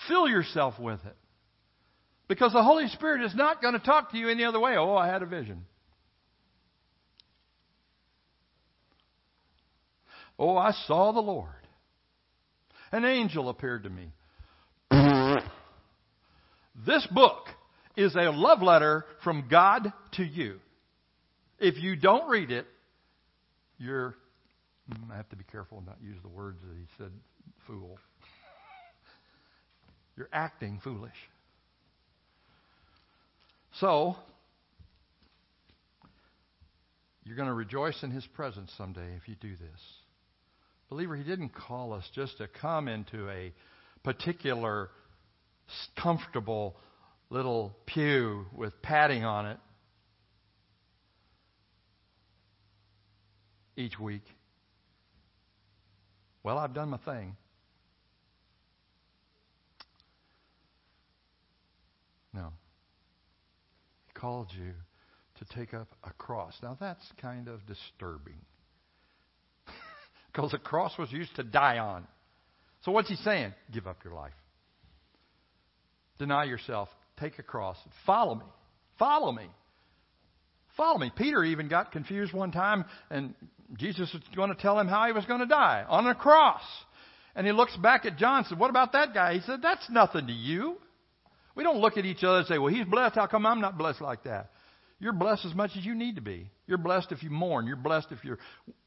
Fill 0.07 0.27
yourself 0.27 0.79
with 0.79 0.99
it. 1.05 1.15
Because 2.27 2.53
the 2.53 2.63
Holy 2.63 2.87
Spirit 2.87 3.23
is 3.23 3.35
not 3.35 3.61
going 3.61 3.73
to 3.73 3.79
talk 3.79 4.11
to 4.11 4.17
you 4.17 4.29
any 4.29 4.43
other 4.43 4.59
way. 4.59 4.75
Oh, 4.77 4.95
I 4.95 5.07
had 5.07 5.21
a 5.21 5.25
vision. 5.25 5.65
Oh, 10.37 10.57
I 10.57 10.71
saw 10.87 11.11
the 11.11 11.21
Lord. 11.21 11.49
An 12.91 13.05
angel 13.05 13.49
appeared 13.49 13.83
to 13.83 13.89
me. 13.89 14.11
This 16.85 17.07
book 17.07 17.47
is 17.95 18.15
a 18.15 18.31
love 18.31 18.61
letter 18.61 19.05
from 19.23 19.47
God 19.49 19.93
to 20.13 20.23
you. 20.23 20.59
If 21.57 21.81
you 21.81 21.95
don't 21.95 22.29
read 22.29 22.51
it, 22.51 22.65
you're. 23.77 24.15
I 25.11 25.15
have 25.15 25.29
to 25.29 25.35
be 25.35 25.45
careful 25.51 25.77
and 25.77 25.87
not 25.87 25.97
use 26.03 26.17
the 26.21 26.29
words 26.29 26.59
that 26.67 26.75
he 26.77 26.85
said, 26.97 27.11
fool. 27.65 27.97
You're 30.17 30.29
acting 30.31 30.79
foolish. 30.83 31.11
So, 33.79 34.15
you're 37.25 37.35
going 37.35 37.49
to 37.49 37.53
rejoice 37.53 38.01
in 38.03 38.11
His 38.11 38.25
presence 38.27 38.71
someday 38.77 39.15
if 39.17 39.27
you 39.27 39.35
do 39.35 39.51
this. 39.51 39.81
Believer, 40.89 41.15
He 41.15 41.23
didn't 41.23 41.53
call 41.53 41.93
us 41.93 42.07
just 42.13 42.37
to 42.37 42.47
come 42.47 42.87
into 42.87 43.29
a 43.29 43.53
particular 44.03 44.89
comfortable 46.01 46.77
little 47.29 47.75
pew 47.87 48.45
with 48.55 48.81
padding 48.81 49.25
on 49.25 49.47
it 49.47 49.57
each 53.75 53.99
week. 53.99 54.23
Well, 56.43 56.57
I've 56.57 56.73
done 56.73 56.89
my 56.89 56.97
thing. 56.97 57.35
No 62.35 62.51
He 64.07 64.13
called 64.13 64.51
you 64.55 64.73
to 65.39 65.45
take 65.55 65.73
up 65.73 65.87
a 66.03 66.11
cross. 66.11 66.53
Now, 66.61 66.77
that's 66.79 67.03
kind 67.21 67.47
of 67.47 67.65
disturbing. 67.65 68.39
because 70.31 70.53
a 70.53 70.57
cross 70.57 70.97
was 70.97 71.11
used 71.11 71.35
to 71.37 71.43
die 71.43 71.79
on. 71.79 72.05
So, 72.83 72.91
what's 72.91 73.09
he 73.09 73.15
saying? 73.15 73.53
Give 73.73 73.87
up 73.87 74.03
your 74.03 74.13
life. 74.13 74.33
Deny 76.19 76.45
yourself. 76.45 76.89
Take 77.19 77.39
a 77.39 77.43
cross. 77.43 77.77
Follow 78.05 78.35
me. 78.35 78.45
Follow 78.99 79.31
me. 79.31 79.47
Follow 80.77 80.97
me. 80.99 81.11
Peter 81.15 81.43
even 81.43 81.67
got 81.67 81.91
confused 81.91 82.33
one 82.33 82.51
time, 82.51 82.85
and 83.09 83.33
Jesus 83.77 84.11
was 84.13 84.21
going 84.35 84.49
to 84.49 84.61
tell 84.61 84.79
him 84.79 84.87
how 84.87 85.07
he 85.07 85.13
was 85.13 85.25
going 85.25 85.39
to 85.39 85.45
die 85.45 85.85
on 85.87 86.05
a 86.07 86.15
cross. 86.15 86.61
And 87.35 87.45
he 87.45 87.51
looks 87.51 87.75
back 87.77 88.05
at 88.05 88.17
John 88.17 88.39
and 88.39 88.47
said, 88.47 88.59
What 88.59 88.69
about 88.69 88.93
that 88.93 89.13
guy? 89.13 89.33
He 89.33 89.41
said, 89.41 89.61
That's 89.61 89.89
nothing 89.89 90.27
to 90.27 90.33
you. 90.33 90.77
We 91.55 91.63
don't 91.63 91.79
look 91.79 91.97
at 91.97 92.05
each 92.05 92.23
other 92.23 92.39
and 92.39 92.47
say, 92.47 92.57
well, 92.57 92.73
he's 92.73 92.85
blessed. 92.85 93.15
How 93.15 93.27
come 93.27 93.45
I'm 93.45 93.61
not 93.61 93.77
blessed 93.77 94.01
like 94.01 94.23
that? 94.23 94.51
You're 94.99 95.13
blessed 95.13 95.45
as 95.45 95.53
much 95.53 95.71
as 95.77 95.85
you 95.85 95.95
need 95.95 96.15
to 96.15 96.21
be. 96.21 96.49
You're 96.67 96.77
blessed 96.77 97.11
if 97.11 97.23
you 97.23 97.29
mourn. 97.29 97.67
You're 97.67 97.75
blessed 97.75 98.07
if 98.11 98.23
you're, 98.23 98.39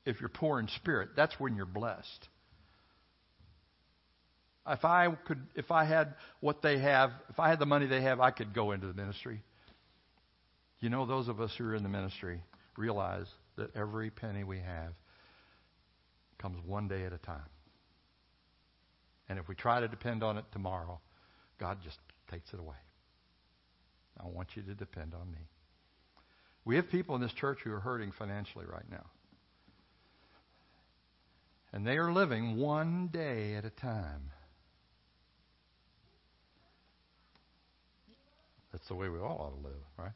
if 0.04 0.20
you're 0.20 0.28
poor 0.28 0.58
in 0.60 0.68
spirit. 0.68 1.10
That's 1.16 1.38
when 1.38 1.56
you're 1.56 1.66
blessed. 1.66 2.28
If 4.66 4.84
I 4.84 5.08
could, 5.26 5.40
if 5.54 5.70
I 5.70 5.84
had 5.84 6.14
what 6.40 6.60
they 6.60 6.78
have, 6.78 7.10
if 7.30 7.40
I 7.40 7.48
had 7.48 7.58
the 7.58 7.66
money 7.66 7.86
they 7.86 8.02
have, 8.02 8.20
I 8.20 8.30
could 8.30 8.54
go 8.54 8.72
into 8.72 8.86
the 8.86 8.94
ministry. 8.94 9.42
You 10.80 10.90
know, 10.90 11.06
those 11.06 11.28
of 11.28 11.40
us 11.40 11.52
who 11.56 11.64
are 11.64 11.74
in 11.74 11.82
the 11.82 11.88
ministry 11.88 12.42
realize 12.76 13.26
that 13.56 13.74
every 13.74 14.10
penny 14.10 14.44
we 14.44 14.58
have 14.58 14.92
comes 16.38 16.58
one 16.66 16.86
day 16.86 17.04
at 17.04 17.12
a 17.12 17.18
time. 17.18 17.40
And 19.28 19.38
if 19.38 19.48
we 19.48 19.54
try 19.54 19.80
to 19.80 19.88
depend 19.88 20.22
on 20.22 20.38
it 20.38 20.44
tomorrow, 20.52 21.00
God 21.58 21.78
just 21.82 21.98
takes 22.28 22.52
it 22.52 22.60
away. 22.60 22.76
I 24.20 24.26
want 24.26 24.48
you 24.54 24.62
to 24.62 24.74
depend 24.74 25.14
on 25.14 25.30
me. 25.30 25.38
We 26.64 26.76
have 26.76 26.90
people 26.90 27.14
in 27.14 27.20
this 27.20 27.32
church 27.32 27.58
who 27.64 27.72
are 27.72 27.80
hurting 27.80 28.12
financially 28.18 28.66
right 28.66 28.90
now. 28.90 29.06
And 31.72 31.86
they 31.86 31.98
are 31.98 32.12
living 32.12 32.56
one 32.56 33.08
day 33.12 33.54
at 33.54 33.64
a 33.64 33.70
time. 33.70 34.30
That's 38.72 38.86
the 38.88 38.94
way 38.94 39.08
we 39.08 39.18
all 39.18 39.38
ought 39.40 39.60
to 39.60 39.66
live, 39.66 39.82
right? 39.98 40.12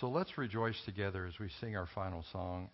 So 0.00 0.08
let's 0.08 0.36
rejoice 0.36 0.80
together 0.84 1.26
as 1.26 1.38
we 1.38 1.48
sing 1.60 1.76
our 1.76 1.88
final 1.94 2.24
song. 2.32 2.68